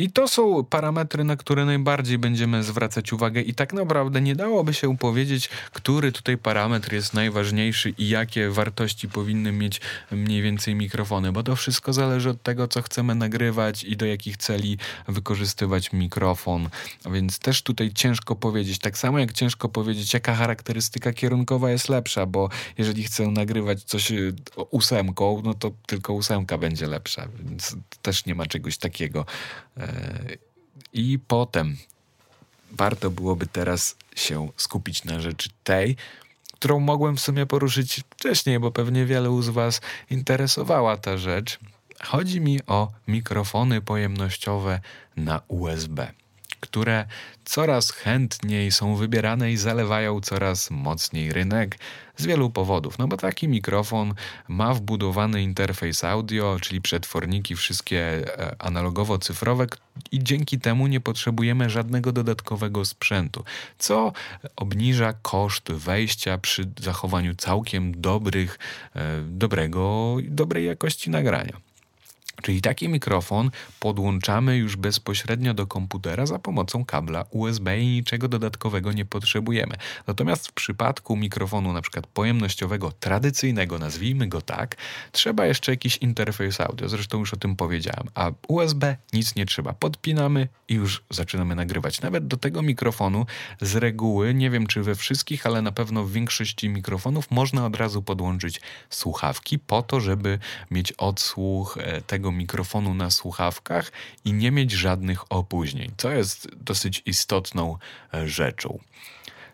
I 0.00 0.10
to 0.10 0.28
są 0.28 0.64
parametry, 0.64 1.24
na 1.24 1.36
które 1.36 1.64
najbardziej 1.64 2.18
będziemy 2.18 2.62
zwracać 2.62 3.12
uwagę, 3.12 3.40
i 3.40 3.54
tak 3.54 3.72
naprawdę 3.72 4.20
nie 4.20 4.36
dałoby 4.36 4.74
się 4.74 4.98
powiedzieć, 4.98 5.48
który 5.72 6.12
tutaj 6.12 6.38
parametr 6.38 6.92
jest 6.92 7.14
najważniejszy 7.14 7.94
i 7.98 8.08
jakie 8.08 8.50
wartości 8.50 9.08
powinny 9.08 9.52
mieć 9.52 9.80
mniej 10.10 10.42
więcej 10.42 10.74
mikrofony, 10.74 11.32
bo 11.32 11.42
to 11.42 11.56
wszystko 11.56 11.92
zależy 11.92 12.30
od 12.30 12.42
tego, 12.42 12.68
co 12.68 12.82
chcemy 12.82 13.14
nagrywać 13.14 13.84
i 13.84 13.96
do 13.96 14.06
jakich 14.06 14.36
celi 14.36 14.78
wykorzystywać 15.08 15.92
mikrofon. 15.92 16.68
Więc 17.12 17.38
też 17.38 17.62
tutaj 17.62 17.92
ciężko 17.92 18.36
powiedzieć, 18.36 18.78
tak 18.78 18.98
samo 18.98 19.18
jak 19.18 19.32
ciężko 19.32 19.68
powiedzieć, 19.68 20.14
jaka 20.14 20.34
charakterystyka 20.34 21.12
kierunkowa 21.12 21.70
jest 21.70 21.88
lepsza, 21.88 22.26
bo 22.26 22.48
jeżeli 22.78 23.02
chcę 23.02 23.26
nagrywać 23.26 23.82
coś 23.82 24.10
y, 24.10 24.34
ósemką, 24.70 25.42
no 25.44 25.54
to 25.54 25.70
tylko 25.86 26.12
ósemka 26.12 26.58
będzie 26.58 26.86
lepsza, 26.86 27.28
więc 27.44 27.76
też 28.02 28.26
nie 28.26 28.34
ma 28.34 28.46
czegoś 28.46 28.78
takiego. 28.78 29.26
I 30.92 31.18
potem 31.18 31.76
warto 32.72 33.10
byłoby 33.10 33.46
teraz 33.46 33.96
się 34.16 34.48
skupić 34.56 35.04
na 35.04 35.20
rzeczy 35.20 35.48
tej, 35.64 35.96
którą 36.54 36.80
mogłem 36.80 37.16
w 37.16 37.20
sumie 37.20 37.46
poruszyć 37.46 38.04
wcześniej, 38.10 38.58
bo 38.60 38.70
pewnie 38.70 39.06
wielu 39.06 39.42
z 39.42 39.48
Was 39.48 39.80
interesowała 40.10 40.96
ta 40.96 41.16
rzecz. 41.18 41.58
Chodzi 42.02 42.40
mi 42.40 42.60
o 42.66 42.92
mikrofony 43.08 43.80
pojemnościowe 43.80 44.80
na 45.16 45.40
USB 45.48 46.12
które 46.60 47.06
coraz 47.44 47.90
chętniej 47.90 48.72
są 48.72 48.96
wybierane 48.96 49.52
i 49.52 49.56
zalewają 49.56 50.20
coraz 50.20 50.70
mocniej 50.70 51.32
rynek 51.32 51.78
z 52.16 52.26
wielu 52.26 52.50
powodów. 52.50 52.98
No 52.98 53.08
bo 53.08 53.16
taki 53.16 53.48
mikrofon 53.48 54.14
ma 54.48 54.74
wbudowany 54.74 55.42
interfejs 55.42 56.04
audio, 56.04 56.56
czyli 56.60 56.80
przetworniki 56.80 57.56
wszystkie 57.56 58.00
e, 58.38 58.56
analogowo-cyfrowe 58.58 59.66
i 60.12 60.24
dzięki 60.24 60.58
temu 60.58 60.86
nie 60.86 61.00
potrzebujemy 61.00 61.70
żadnego 61.70 62.12
dodatkowego 62.12 62.84
sprzętu, 62.84 63.44
co 63.78 64.12
obniża 64.56 65.12
koszt 65.22 65.72
wejścia 65.72 66.38
przy 66.38 66.70
zachowaniu 66.80 67.34
całkiem 67.34 68.00
dobrych, 68.00 68.58
e, 68.96 69.22
dobrego, 69.22 70.16
dobrej 70.22 70.66
jakości 70.66 71.10
nagrania. 71.10 71.69
Czyli 72.42 72.60
taki 72.60 72.88
mikrofon 72.88 73.50
podłączamy 73.80 74.56
już 74.56 74.76
bezpośrednio 74.76 75.54
do 75.54 75.66
komputera 75.66 76.26
za 76.26 76.38
pomocą 76.38 76.84
kabla 76.84 77.24
USB 77.30 77.80
i 77.80 77.86
niczego 77.86 78.28
dodatkowego 78.28 78.92
nie 78.92 79.04
potrzebujemy. 79.04 79.76
Natomiast 80.06 80.48
w 80.48 80.52
przypadku 80.52 81.16
mikrofonu 81.16 81.72
na 81.72 81.82
przykład 81.82 82.06
pojemnościowego, 82.06 82.92
tradycyjnego, 82.92 83.78
nazwijmy 83.78 84.28
go 84.28 84.40
tak, 84.40 84.76
trzeba 85.12 85.46
jeszcze 85.46 85.72
jakiś 85.72 85.96
interfejs 85.96 86.60
audio, 86.60 86.88
zresztą 86.88 87.18
już 87.18 87.34
o 87.34 87.36
tym 87.36 87.56
powiedziałem, 87.56 88.08
a 88.14 88.30
USB 88.48 88.96
nic 89.12 89.36
nie 89.36 89.46
trzeba. 89.46 89.72
Podpinamy 89.72 90.48
i 90.68 90.74
już 90.74 91.02
zaczynamy 91.10 91.54
nagrywać. 91.54 92.00
Nawet 92.00 92.26
do 92.26 92.36
tego 92.36 92.62
mikrofonu 92.62 93.26
z 93.60 93.76
reguły, 93.76 94.34
nie 94.34 94.50
wiem 94.50 94.66
czy 94.66 94.82
we 94.82 94.94
wszystkich, 94.94 95.46
ale 95.46 95.62
na 95.62 95.72
pewno 95.72 96.04
w 96.04 96.12
większości 96.12 96.68
mikrofonów 96.68 97.30
można 97.30 97.66
od 97.66 97.76
razu 97.76 98.02
podłączyć 98.02 98.60
słuchawki 98.90 99.58
po 99.58 99.82
to, 99.82 100.00
żeby 100.00 100.38
mieć 100.70 100.92
odsłuch 100.92 101.78
e, 101.80 102.00
tego 102.30 102.38
mikrofonu 102.38 102.94
na 102.94 103.10
słuchawkach 103.10 103.92
i 104.24 104.32
nie 104.32 104.50
mieć 104.50 104.72
żadnych 104.72 105.32
opóźnień, 105.32 105.92
co 105.96 106.10
jest 106.10 106.48
dosyć 106.56 107.02
istotną 107.06 107.78
e, 108.14 108.28
rzeczą. 108.28 108.78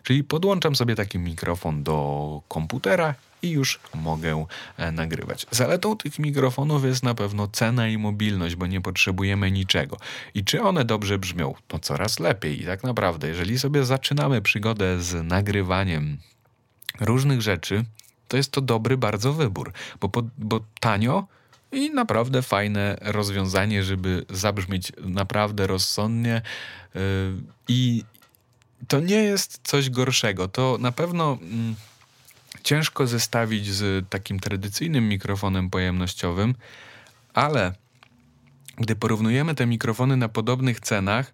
Czyli 0.02 0.24
podłączam 0.24 0.76
sobie 0.76 0.94
taki 0.94 1.18
mikrofon 1.18 1.82
do 1.82 2.42
komputera 2.48 3.14
i 3.42 3.50
już 3.50 3.80
mogę 3.94 4.46
e, 4.76 4.92
nagrywać. 4.92 5.46
Zaletą 5.50 5.96
tych 5.96 6.18
mikrofonów 6.18 6.84
jest 6.84 7.02
na 7.02 7.14
pewno 7.14 7.48
cena 7.48 7.88
i 7.88 7.98
mobilność, 7.98 8.54
bo 8.54 8.66
nie 8.66 8.80
potrzebujemy 8.80 9.50
niczego. 9.50 9.96
I 10.34 10.44
czy 10.44 10.62
one 10.62 10.84
dobrze 10.84 11.18
brzmią? 11.18 11.54
No 11.72 11.78
coraz 11.78 12.20
lepiej. 12.20 12.62
I 12.62 12.66
tak 12.66 12.84
naprawdę, 12.84 13.28
jeżeli 13.28 13.58
sobie 13.58 13.84
zaczynamy 13.84 14.42
przygodę 14.42 15.02
z 15.02 15.24
nagrywaniem 15.24 16.18
różnych 17.00 17.42
rzeczy, 17.42 17.84
to 18.28 18.36
jest 18.36 18.50
to 18.52 18.60
dobry 18.60 18.96
bardzo 18.96 19.32
wybór, 19.32 19.72
bo, 20.00 20.10
bo 20.38 20.60
tanio 20.80 21.26
i 21.76 21.90
naprawdę 21.90 22.42
fajne 22.42 22.98
rozwiązanie, 23.00 23.82
żeby 23.82 24.24
zabrzmieć 24.30 24.92
naprawdę 25.04 25.66
rozsądnie. 25.66 26.42
Y, 26.96 27.00
I 27.68 28.04
to 28.88 29.00
nie 29.00 29.16
jest 29.16 29.60
coś 29.62 29.90
gorszego. 29.90 30.48
To 30.48 30.78
na 30.80 30.92
pewno 30.92 31.38
mm, 31.42 31.74
ciężko 32.62 33.06
zestawić 33.06 33.72
z 33.72 34.08
takim 34.08 34.40
tradycyjnym 34.40 35.08
mikrofonem 35.08 35.70
pojemnościowym, 35.70 36.54
ale 37.34 37.72
gdy 38.76 38.96
porównujemy 38.96 39.54
te 39.54 39.66
mikrofony 39.66 40.16
na 40.16 40.28
podobnych 40.28 40.80
cenach, 40.80 41.32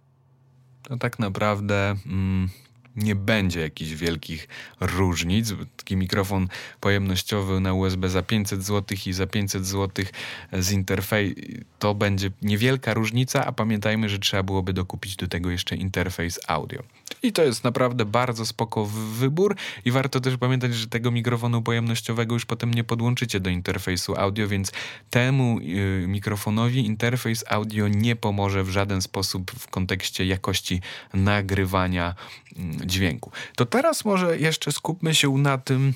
to 0.83 0.97
tak 0.97 1.19
naprawdę. 1.19 1.97
Mm, 2.07 2.49
nie 2.97 3.15
będzie 3.15 3.61
jakichś 3.61 3.91
wielkich 3.91 4.49
różnic. 4.81 5.55
Taki 5.77 5.97
mikrofon 5.97 6.49
pojemnościowy 6.81 7.61
na 7.61 7.73
USB 7.75 8.09
za 8.09 8.23
500 8.23 8.65
zł 8.65 8.99
i 9.07 9.13
za 9.13 9.27
500 9.27 9.67
zł 9.67 10.05
z 10.53 10.73
interfejs 10.73 11.35
to 11.79 11.95
będzie 11.95 12.31
niewielka 12.43 12.95
różnica, 12.95 13.47
a 13.47 13.53
pamiętajmy, 13.53 14.09
że 14.09 14.19
trzeba 14.19 14.43
byłoby 14.43 14.73
dokupić 14.73 15.17
do 15.17 15.29
tego 15.29 15.51
jeszcze 15.51 15.77
interfejs 15.77 16.41
audio. 16.47 16.83
I 17.23 17.33
to 17.33 17.43
jest 17.43 17.65
naprawdę 17.65 18.05
bardzo 18.05 18.47
spoko 18.47 18.87
wybór 19.19 19.57
i 19.85 19.91
warto 19.91 20.21
też 20.21 20.37
pamiętać, 20.37 20.75
że 20.75 20.87
tego 20.87 21.11
mikrofonu 21.11 21.63
pojemnościowego 21.63 22.35
już 22.35 22.47
potem 22.47 22.75
nie 22.75 22.85
podłączycie 22.85 23.41
do 23.41 23.51
interfejsu 23.51 24.17
audio, 24.17 24.49
więc 24.49 24.73
temu 25.11 25.61
yy, 25.61 26.05
mikrofonowi 26.09 26.87
interfejs 26.87 27.45
audio 27.49 27.89
nie 27.89 28.17
pomoże 28.17 28.65
w 28.65 28.71
żaden 28.71 29.03
sposób 29.03 29.51
w 29.51 29.69
kontekście 29.69 30.27
jakości 30.27 30.81
nagrywania 31.15 32.15
yy, 32.57 32.82
dźwięku. 32.87 33.31
To 33.57 33.67
teraz 33.67 34.05
może 34.05 34.39
jeszcze 34.39 34.73
skupmy 34.73 35.15
się 35.15 35.39
na 35.39 35.59
tym, 35.59 35.95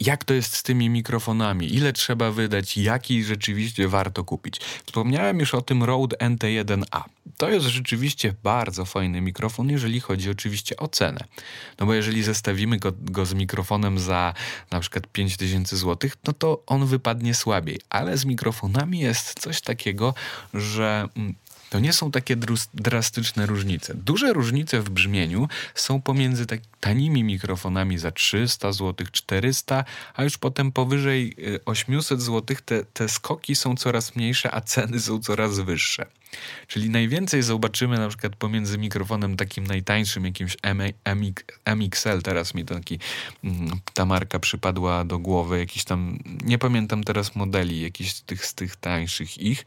jak 0.00 0.24
to 0.24 0.34
jest 0.34 0.56
z 0.56 0.62
tymi 0.62 0.90
mikrofonami, 0.90 1.74
ile 1.74 1.92
trzeba 1.92 2.30
wydać, 2.30 2.76
jaki 2.76 3.24
rzeczywiście 3.24 3.88
warto 3.88 4.24
kupić. 4.24 4.60
Wspomniałem 4.86 5.40
już 5.40 5.54
o 5.54 5.62
tym 5.62 5.84
Rode 5.84 6.16
NT1A. 6.16 7.02
To 7.36 7.50
jest 7.50 7.66
rzeczywiście 7.66 8.34
bardzo 8.42 8.84
fajny 8.84 9.20
mikrofon, 9.20 9.70
jeżeli 9.70 10.00
chodzi 10.00 10.30
oczywiście 10.30 10.76
o 10.76 10.88
cenę. 10.88 11.24
No 11.80 11.86
bo 11.86 11.94
jeżeli 11.94 12.22
zestawimy 12.22 12.78
go, 12.78 12.92
go 13.00 13.26
z 13.26 13.34
mikrofonem 13.34 13.98
za 13.98 14.34
na 14.70 14.80
przykład 14.80 15.06
5000 15.06 15.76
zł, 15.76 16.10
no 16.26 16.32
to 16.32 16.62
on 16.66 16.86
wypadnie 16.86 17.34
słabiej. 17.34 17.80
Ale 17.90 18.18
z 18.18 18.24
mikrofonami 18.24 18.98
jest 18.98 19.40
coś 19.40 19.60
takiego, 19.60 20.14
że 20.54 21.08
mm, 21.16 21.34
to 21.70 21.80
nie 21.80 21.92
są 21.92 22.10
takie 22.10 22.36
drastyczne 22.74 23.46
różnice. 23.46 23.94
Duże 23.94 24.32
różnice 24.32 24.80
w 24.80 24.90
brzmieniu 24.90 25.48
są 25.74 26.02
pomiędzy 26.02 26.46
tak 26.46 26.60
tanimi 26.80 27.24
mikrofonami 27.24 27.98
za 27.98 28.10
300 28.10 28.72
zł, 28.72 29.06
400, 29.12 29.84
a 30.14 30.24
już 30.24 30.38
potem 30.38 30.72
powyżej 30.72 31.36
800 31.64 32.18
y, 32.18 32.22
zł 32.22 32.56
te, 32.64 32.84
te 32.84 33.08
skoki 33.08 33.54
są 33.54 33.76
coraz 33.76 34.16
mniejsze, 34.16 34.54
a 34.54 34.60
ceny 34.60 35.00
są 35.00 35.20
coraz 35.20 35.58
wyższe. 35.58 36.06
Czyli 36.66 36.90
najwięcej 36.90 37.42
zobaczymy 37.42 37.98
na 37.98 38.08
przykład 38.08 38.36
pomiędzy 38.36 38.78
mikrofonem 38.78 39.36
takim 39.36 39.66
najtańszym, 39.66 40.24
jakimś 40.24 40.56
MXL, 41.64 42.22
teraz 42.22 42.54
mi 42.54 42.64
taki, 42.64 42.98
mm, 43.44 43.70
ta 43.94 44.04
marka 44.04 44.38
przypadła 44.38 45.04
do 45.04 45.18
głowy, 45.18 45.58
jakiś 45.58 45.84
tam, 45.84 46.18
nie 46.44 46.58
pamiętam 46.58 47.04
teraz 47.04 47.36
modeli, 47.36 47.80
jakiś 47.80 48.20
tych, 48.20 48.46
z 48.46 48.54
tych 48.54 48.76
tańszych 48.76 49.38
ich. 49.38 49.64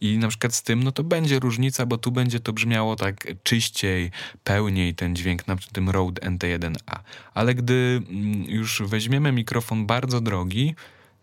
I 0.00 0.18
na 0.18 0.28
przykład 0.28 0.54
z 0.54 0.62
tym, 0.62 0.82
no 0.82 0.92
to 0.92 1.04
będzie 1.04 1.38
różnica, 1.38 1.86
bo 1.86 1.98
tu 1.98 2.12
będzie 2.12 2.40
to 2.40 2.52
brzmiało 2.52 2.96
tak 2.96 3.26
czyściej, 3.42 4.10
pełniej 4.44 4.94
ten 4.94 5.16
dźwięk 5.16 5.46
na 5.46 5.56
tym 5.72 5.90
Rode 5.90 6.22
NT1A. 6.22 6.98
Ale 7.34 7.54
gdy 7.54 8.02
mm, 8.10 8.44
już 8.44 8.82
weźmiemy 8.86 9.32
mikrofon 9.32 9.86
bardzo 9.86 10.20
drogi, 10.20 10.74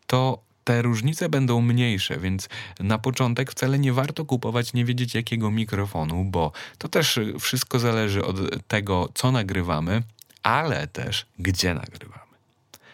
to 0.07 0.46
te 0.67 0.82
różnice 0.82 1.30
będą 1.30 1.62
mniejsze, 1.62 2.19
więc 2.19 2.49
na 2.80 2.97
początek 2.97 3.51
wcale 3.51 3.80
nie 3.80 3.93
warto 3.93 4.25
kupować 4.25 4.73
nie 4.73 4.86
wiedzieć 4.86 5.15
jakiego 5.15 5.51
mikrofonu, 5.51 6.25
bo 6.25 6.51
to 6.77 6.88
też 6.88 7.19
wszystko 7.39 7.80
zależy 7.80 8.25
od 8.25 8.67
tego, 8.67 9.10
co 9.13 9.32
nagrywamy, 9.32 10.03
ale 10.43 10.88
też 10.88 11.25
gdzie 11.39 11.73
nagrywamy. 11.73 12.27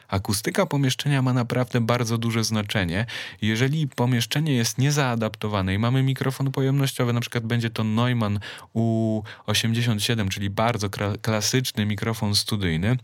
Akustyka 0.08 0.66
pomieszczenia 0.66 1.22
ma 1.22 1.34
naprawdę 1.34 1.82
bardzo 1.82 2.18
duże 2.18 2.44
znaczenie. 2.44 3.06
Jeżeli 3.42 3.88
pomieszczenie 3.88 4.54
jest 4.54 4.78
niezaadaptowane 4.78 5.74
i 5.74 5.80
mamy 5.80 6.04
mikrofon 6.04 6.52
pojemnościowy, 6.52 7.14
na 7.14 7.22
przykład 7.22 7.46
będzie 7.46 7.70
to 7.70 7.84
Neumann 7.84 8.40
U87, 8.76 10.30
czyli 10.30 10.50
bardzo 10.50 10.90
klasyczny 11.22 11.86
mikrofon 11.86 12.36
studyjny, 12.36 12.98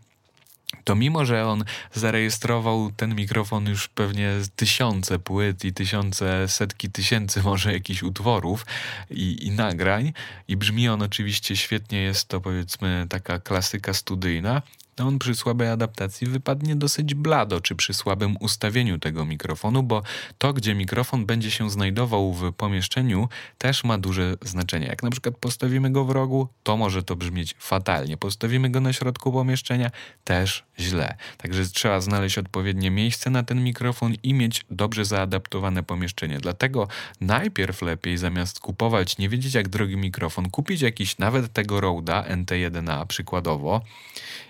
to 0.83 0.95
mimo, 0.95 1.25
że 1.25 1.47
on 1.47 1.63
zarejestrował 1.93 2.91
ten 2.91 3.15
mikrofon 3.15 3.69
już 3.69 3.87
pewnie 3.87 4.33
tysiące 4.55 5.19
płyt 5.19 5.65
i 5.65 5.73
tysiące, 5.73 6.47
setki 6.47 6.89
tysięcy 6.89 7.43
może 7.49 7.73
jakichś 7.73 8.03
utworów 8.03 8.65
i, 9.09 9.47
i 9.47 9.51
nagrań 9.51 10.13
i 10.47 10.57
brzmi 10.57 10.89
on 10.89 11.01
oczywiście 11.01 11.55
świetnie, 11.55 12.01
jest 12.01 12.27
to 12.27 12.41
powiedzmy 12.41 13.05
taka 13.09 13.39
klasyka 13.39 13.93
studyjna, 13.93 14.61
to 14.99 15.07
on 15.07 15.19
przy 15.19 15.35
słabej 15.35 15.69
adaptacji 15.69 16.27
wypadnie 16.27 16.75
dosyć 16.75 17.13
blado, 17.13 17.61
czy 17.61 17.75
przy 17.75 17.93
słabym 17.93 18.37
ustawieniu 18.39 18.99
tego 18.99 19.25
mikrofonu, 19.25 19.83
bo 19.83 20.01
to, 20.37 20.53
gdzie 20.53 20.75
mikrofon 20.75 21.25
będzie 21.25 21.51
się 21.51 21.69
znajdował 21.69 22.33
w 22.33 22.53
pomieszczeniu, 22.53 23.29
też 23.57 23.83
ma 23.83 23.97
duże 23.97 24.35
znaczenie. 24.41 24.87
Jak 24.87 25.03
na 25.03 25.09
przykład 25.09 25.37
postawimy 25.37 25.91
go 25.91 26.05
w 26.05 26.09
rogu, 26.11 26.47
to 26.63 26.77
może 26.77 27.03
to 27.03 27.15
brzmieć 27.15 27.55
fatalnie. 27.59 28.17
Postawimy 28.17 28.69
go 28.69 28.81
na 28.81 28.93
środku 28.93 29.31
pomieszczenia, 29.31 29.91
też 30.23 30.63
źle. 30.79 31.17
Także 31.37 31.65
trzeba 31.65 32.01
znaleźć 32.01 32.37
odpowiednie 32.37 32.91
miejsce 32.91 33.29
na 33.29 33.43
ten 33.43 33.63
mikrofon 33.63 34.13
i 34.23 34.33
mieć 34.33 34.65
dobrze 34.71 35.05
zaadaptowane 35.05 35.83
pomieszczenie. 35.83 36.39
Dlatego 36.39 36.87
najpierw 37.21 37.81
lepiej 37.81 38.17
zamiast 38.17 38.59
kupować, 38.59 39.17
nie 39.17 39.29
wiedzieć 39.29 39.53
jak 39.53 39.69
drogi 39.69 39.97
mikrofon, 39.97 40.49
kupić 40.49 40.81
jakiś 40.81 41.17
nawet 41.17 41.53
tego 41.53 41.81
Roda 41.81 42.25
NT1A 42.29 43.05
przykładowo 43.05 43.81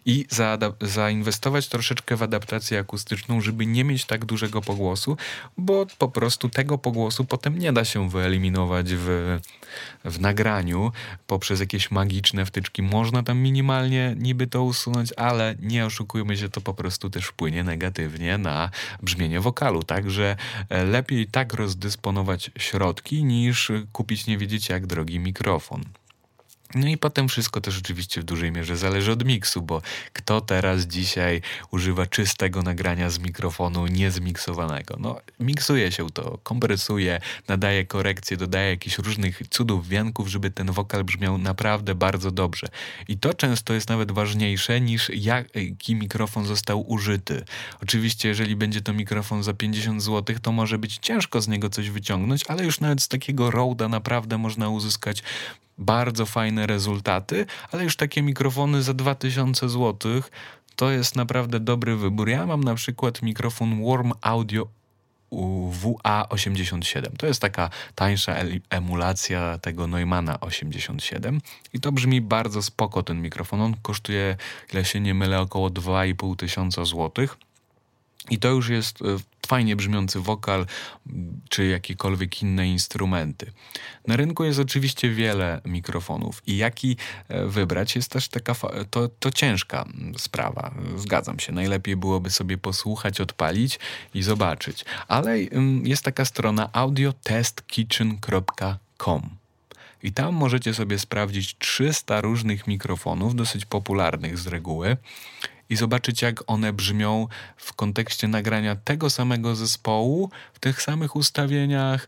i 0.06 0.26
zainwestować 0.82 1.68
troszeczkę 1.68 2.16
w 2.16 2.24
adaptację 2.24 2.80
akustyczną, 2.80 3.42
żeby 3.42 3.66
nie 3.66 3.84
mieć 3.84 4.06
tak 4.06 4.26
dużego 4.26 4.62
pogłosu, 4.62 5.18
bo 5.58 5.86
po 5.98 6.08
prostu 6.08 6.50
tego 6.50 6.78
pogłosu 6.78 7.26
potem 7.26 7.60
nie 7.60 7.74
da 7.74 7.86
się 7.86 8.10
wyeliminować 8.10 8.94
w, 8.94 9.40
w 10.06 10.20
nagraniu 10.20 10.92
poprzez 11.28 11.60
jakieś 11.60 11.92
magiczne 11.92 12.46
wtyczki. 12.46 12.82
Można 12.82 13.24
tam 13.24 13.38
minimalnie 13.40 14.16
niby 14.18 14.48
to 14.48 14.64
usunąć, 14.64 15.14
ale 15.18 15.56
nie 15.60 15.86
oszukujmy 15.86 16.38
się, 16.38 16.50
to 16.50 16.62
po 16.62 16.74
prostu 16.74 17.10
też 17.10 17.26
wpłynie 17.26 17.64
negatywnie 17.64 18.38
na 18.38 18.70
brzmienie 19.04 19.40
wokalu. 19.40 19.84
Także 19.84 20.36
e, 20.70 20.84
lepiej 20.84 21.28
tak 21.28 21.54
rozdysponować 21.54 22.52
środki 22.58 23.24
niż 23.24 23.72
kupić 23.92 24.28
nie 24.28 24.38
wiedzieć 24.38 24.70
jak 24.70 24.88
drogi 24.88 25.20
mikrofon. 25.20 25.99
No 26.76 26.88
i 26.88 26.98
potem 26.98 27.28
wszystko 27.28 27.62
też 27.62 27.78
oczywiście 27.78 28.22
w 28.22 28.24
dużej 28.24 28.52
mierze 28.52 28.78
zależy 28.78 29.12
od 29.12 29.26
miksu, 29.26 29.62
bo 29.62 29.82
kto 30.14 30.42
teraz 30.42 30.86
dzisiaj 30.86 31.42
używa 31.72 32.06
czystego 32.06 32.62
nagrania 32.62 33.10
z 33.10 33.20
mikrofonu 33.20 33.88
niezmiksowanego? 33.88 34.98
No, 35.00 35.22
miksuje 35.40 35.92
się 35.92 36.10
to, 36.10 36.40
kompresuje, 36.44 37.22
nadaje 37.48 37.86
korekcje, 37.86 38.38
dodaje 38.38 38.70
jakichś 38.70 38.98
różnych 38.98 39.42
cudów, 39.50 39.88
wianków, 39.88 40.28
żeby 40.28 40.52
ten 40.52 40.72
wokal 40.72 41.04
brzmiał 41.04 41.38
naprawdę 41.38 41.96
bardzo 41.96 42.32
dobrze. 42.32 42.68
I 43.08 43.18
to 43.18 43.34
często 43.34 43.74
jest 43.74 43.90
nawet 43.90 44.12
ważniejsze 44.12 44.82
niż 44.82 45.10
jaki 45.10 45.96
mikrofon 45.96 46.46
został 46.46 46.92
użyty. 46.92 47.46
Oczywiście, 47.84 48.30
jeżeli 48.30 48.56
będzie 48.56 48.82
to 48.82 48.94
mikrofon 48.94 49.44
za 49.44 49.54
50 49.54 50.04
zł, 50.04 50.36
to 50.42 50.52
może 50.52 50.78
być 50.78 50.98
ciężko 50.98 51.42
z 51.42 51.48
niego 51.48 51.70
coś 51.70 51.90
wyciągnąć, 51.90 52.44
ale 52.48 52.64
już 52.66 52.80
nawet 52.80 53.02
z 53.02 53.08
takiego 53.08 53.52
Roda 53.52 53.90
naprawdę 53.90 54.38
można 54.38 54.70
uzyskać 54.70 55.24
bardzo 55.80 56.26
fajne 56.26 56.68
rezultaty, 56.68 57.46
ale 57.72 57.84
już 57.84 57.96
takie 57.96 58.22
mikrofony 58.22 58.84
za 58.84 58.94
2000 58.94 59.70
zł 59.70 60.22
to 60.76 60.92
jest 60.92 61.16
naprawdę 61.16 61.60
dobry 61.60 61.96
wybór. 61.96 62.30
Ja 62.30 62.46
mam 62.46 62.64
na 62.64 62.76
przykład 62.76 63.22
mikrofon 63.22 63.86
Warm 63.86 64.12
Audio 64.22 64.68
WA87. 65.32 67.18
To 67.18 67.28
jest 67.28 67.42
taka 67.42 67.70
tańsza 67.96 68.36
emulacja 68.70 69.58
tego 69.58 69.88
Neumana 69.88 70.40
87 70.40 71.42
i 71.74 71.80
to 71.80 71.92
brzmi 71.92 72.22
bardzo 72.22 72.62
spoko 72.62 73.04
ten 73.04 73.22
mikrofon. 73.22 73.62
On 73.62 73.76
kosztuje, 73.82 74.36
ile 74.74 74.86
się 74.86 75.00
nie 75.00 75.14
mylę, 75.14 75.42
około 75.42 75.70
2,5 75.70 76.36
tysiąca 76.36 76.86
złotych. 76.86 77.38
I 78.30 78.40
to 78.40 78.48
już 78.48 78.70
jest 78.70 79.02
e, 79.02 79.06
fajnie 79.48 79.76
brzmiący 79.76 80.20
wokal 80.20 80.66
czy 81.50 81.66
jakiekolwiek 81.66 82.42
inne 82.42 82.68
instrumenty. 82.68 83.52
Na 84.08 84.16
rynku 84.16 84.44
jest 84.44 84.60
oczywiście 84.60 85.10
wiele 85.10 85.62
mikrofonów 85.66 86.42
i 86.48 86.58
jaki 86.58 86.98
e, 87.28 87.46
wybrać 87.46 87.96
jest 87.96 88.12
też 88.12 88.28
taka 88.28 88.56
to, 88.90 89.10
to 89.20 89.32
ciężka 89.32 89.86
sprawa. 90.18 90.76
Zgadzam 90.96 91.40
się. 91.40 91.52
Najlepiej 91.52 91.96
byłoby 91.96 92.30
sobie 92.30 92.58
posłuchać, 92.58 93.22
odpalić 93.22 93.80
i 94.14 94.24
zobaczyć. 94.24 94.86
Ale 95.08 95.40
jest 95.84 96.04
taka 96.04 96.26
strona 96.26 96.70
audiotestkitchen.com. 96.74 99.30
I 100.04 100.12
tam 100.12 100.36
możecie 100.36 100.74
sobie 100.74 101.00
sprawdzić 101.00 101.56
300 101.58 102.22
różnych 102.22 102.68
mikrofonów, 102.68 103.36
dosyć 103.36 103.66
popularnych 103.66 104.38
z 104.38 104.48
reguły 104.48 104.98
i 105.70 105.76
zobaczyć, 105.76 106.22
jak 106.22 106.44
one 106.48 106.74
brzmią 106.74 107.28
w 107.58 107.74
kontekście 107.74 108.28
nagrania 108.28 108.76
tego 108.76 109.10
samego 109.10 109.56
zespołu, 109.56 110.30
w 110.54 110.60
tych 110.60 110.82
samych 110.82 111.16
ustawieniach, 111.16 112.08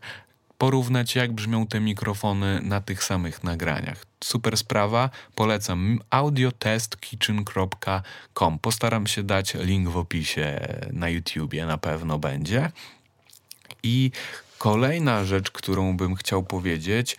porównać, 0.58 1.14
jak 1.14 1.32
brzmią 1.32 1.66
te 1.66 1.80
mikrofony 1.80 2.60
na 2.62 2.80
tych 2.80 3.04
samych 3.04 3.44
nagraniach. 3.44 4.06
Super 4.24 4.56
sprawa, 4.56 5.10
polecam 5.34 5.98
audiotestkitchen.com. 6.10 8.58
Postaram 8.58 9.06
się 9.06 9.22
dać 9.22 9.54
link 9.54 9.88
w 9.88 9.96
opisie 9.96 10.60
na 10.92 11.08
YouTubie, 11.08 11.66
na 11.66 11.78
pewno 11.78 12.18
będzie. 12.18 12.70
I 13.82 14.10
kolejna 14.58 15.24
rzecz, 15.24 15.50
którą 15.50 15.96
bym 15.96 16.14
chciał 16.14 16.42
powiedzieć, 16.42 17.16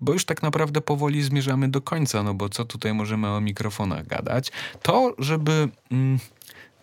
bo 0.00 0.12
już 0.12 0.24
tak 0.24 0.42
naprawdę 0.42 0.80
powoli 0.80 1.22
zmierzamy 1.22 1.68
do 1.68 1.80
końca, 1.80 2.22
no 2.22 2.34
bo 2.34 2.48
co 2.48 2.64
tutaj 2.64 2.94
możemy 2.94 3.28
o 3.28 3.40
mikrofonach 3.40 4.06
gadać, 4.06 4.52
to 4.82 5.14
żeby 5.18 5.68
mm, 5.90 6.18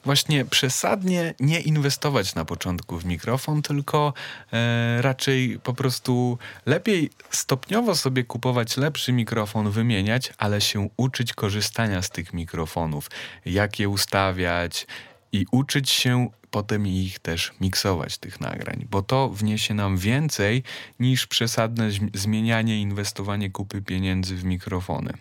właśnie 0.06 0.46
przesadnie 0.46 1.34
nie 1.40 1.60
inwestować 1.60 2.36
na 2.36 2.46
początku 2.46 3.00
w 3.00 3.06
mikrofon, 3.06 3.62
tylko 3.62 4.14
e, 4.54 5.02
raczej 5.02 5.60
po 5.64 5.74
prostu 5.74 6.38
lepiej 6.66 7.10
stopniowo 7.30 7.96
sobie 7.96 8.24
kupować 8.24 8.78
lepszy 8.78 9.14
mikrofon, 9.14 9.72
wymieniać, 9.72 10.34
ale 10.38 10.62
się 10.62 10.90
uczyć 10.98 11.34
korzystania 11.34 12.02
z 12.02 12.10
tych 12.10 12.34
mikrofonów, 12.34 13.10
jak 13.46 13.80
je 13.80 13.90
ustawiać 13.90 14.88
i 15.32 15.46
uczyć 15.52 15.90
się 15.90 16.30
potem 16.52 16.88
ich 16.88 17.20
też 17.20 17.52
miksować, 17.62 18.18
tych 18.18 18.42
nagrań, 18.42 18.88
bo 18.92 19.02
to 19.02 19.30
wniesie 19.30 19.74
nam 19.74 19.98
więcej 19.98 20.64
niż 21.00 21.28
przesadne 21.28 21.90
zmienianie, 22.14 22.82
inwestowanie 22.82 23.50
kupy 23.50 23.82
pieniędzy 23.82 24.36
w 24.36 24.44
mikrofony. 24.44 25.14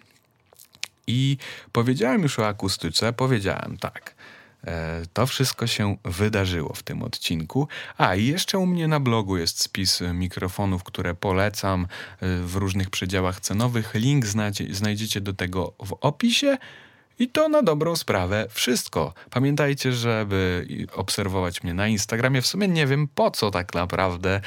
I 1.07 1.37
powiedziałem 1.73 2.23
już 2.23 2.39
o 2.39 2.47
akustyce, 2.47 3.13
powiedziałem 3.13 3.77
tak. 3.81 4.15
E, 4.67 5.03
to 5.13 5.27
wszystko 5.27 5.67
się 5.67 5.97
wydarzyło 6.05 6.75
w 6.75 6.83
tym 6.83 7.03
odcinku. 7.03 7.69
A 7.99 8.15
i 8.15 8.27
jeszcze 8.27 8.59
u 8.59 8.67
mnie 8.67 8.89
na 8.89 9.01
blogu 9.01 9.37
jest 9.37 9.63
spis 9.63 10.01
mikrofonów, 10.15 10.85
które 10.85 11.15
polecam 11.15 11.83
e, 11.85 11.87
w 12.43 12.57
różnych 12.57 12.91
przedziałach 12.91 13.41
cenowych. 13.41 13.95
Link 13.95 14.25
znajdziecie 14.71 15.21
do 15.21 15.33
tego 15.33 15.73
w 15.85 15.93
opisie. 16.01 16.59
I 17.21 17.29
to 17.29 17.49
na 17.49 17.63
dobrą 17.63 17.97
sprawę 17.97 18.47
wszystko. 18.51 19.15
Pamiętajcie, 19.31 19.93
żeby 19.93 20.67
obserwować 20.95 21.63
mnie 21.63 21.75
na 21.75 21.89
Instagramie. 21.89 22.43
W 22.43 22.47
sumie 22.47 22.69
nie 22.69 22.87
wiem 22.87 23.09
po 23.15 23.31
co 23.31 23.51
tak 23.51 23.75
naprawdę 23.75 24.41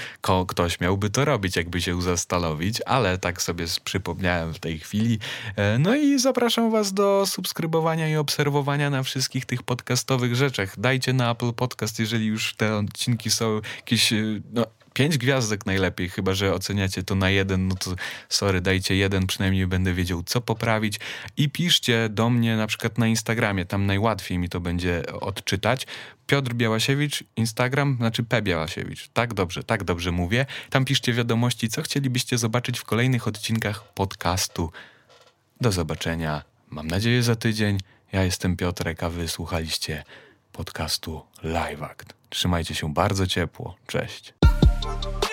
ktoś 0.48 0.80
miałby 0.80 1.10
to 1.10 1.26
robić, 1.26 1.56
jakby 1.56 1.82
się 1.82 2.02
zastanowić, 2.02 2.82
ale 2.82 3.18
tak 3.18 3.42
sobie 3.42 3.66
przypomniałem 3.84 4.54
w 4.54 4.60
tej 4.60 4.80
chwili. 4.80 5.20
E, 5.56 5.80
no 5.80 5.96
i 5.96 6.20
zapraszam 6.20 6.72
Was 6.72 6.94
do 6.94 7.26
subskrybowania 7.26 8.10
i 8.10 8.16
obserwowania 8.16 8.90
na 8.90 9.04
wszystkich 9.04 9.46
tych 9.46 9.64
podcastowych 9.64 10.36
rzeczach. 10.36 10.80
Dajcie 10.80 11.14
na 11.14 11.32
Apple 11.32 11.54
Podcast, 11.54 12.00
jeżeli 12.00 12.26
już 12.26 12.56
te 12.56 12.76
odcinki 12.76 13.32
są 13.32 13.62
jakieś 13.78 14.14
e, 14.14 14.24
no, 14.54 14.66
pięć 14.94 15.18
gwiazdek 15.18 15.66
najlepiej, 15.66 16.10
chyba 16.10 16.34
że 16.34 16.54
oceniacie 16.54 17.04
to 17.04 17.16
na 17.16 17.30
jeden, 17.30 17.68
no 17.68 17.76
to 17.76 17.96
sorry, 18.30 18.62
dajcie 18.62 18.96
jeden, 18.96 19.28
przynajmniej 19.28 19.68
będę 19.68 19.94
wiedział, 19.94 20.24
co 20.24 20.42
poprawić. 20.42 21.00
I 21.38 21.50
piszcie 21.50 22.10
do 22.10 22.30
mnie 22.30 22.58
na 22.58 22.68
przykład 22.68 22.98
na 22.98 23.08
Instagramie, 23.08 23.66
tam 23.66 23.86
najłatwiej 23.86 24.38
mi 24.38 24.50
to 24.50 24.60
będzie 24.60 25.04
odczytać. 25.22 25.88
Piotr 26.28 26.54
Białasiewicz, 26.54 27.24
Instagram, 27.36 27.96
znaczy 27.98 28.24
P. 28.24 28.42
Białasiewicz. 28.42 29.10
Tak 29.14 29.34
dobrze, 29.34 29.64
tak 29.64 29.84
dobrze 29.84 30.12
mówię. 30.12 30.46
Tam 30.70 30.86
piszcie 30.86 31.14
wiadomości, 31.14 31.70
co 31.70 31.82
chcielibyście 31.82 32.38
zobaczyć 32.38 32.80
w 32.80 32.84
kolejnych 32.84 33.28
odcinkach 33.28 33.94
podcastu. 33.94 34.72
Do 35.62 35.72
zobaczenia, 35.72 36.44
mam 36.70 36.88
nadzieję 36.88 37.24
za 37.24 37.36
tydzień. 37.36 37.78
Ja 38.12 38.24
jestem 38.24 38.58
Piotrek, 38.58 39.04
a 39.04 39.10
wy 39.10 39.28
słuchaliście 39.28 40.04
podcastu 40.52 41.22
Live 41.44 41.84
Act. 41.84 42.14
Trzymajcie 42.30 42.76
się 42.76 42.94
bardzo 42.94 43.28
ciepło. 43.28 43.76
Cześć. 43.88 44.34
Bye. 44.84 45.33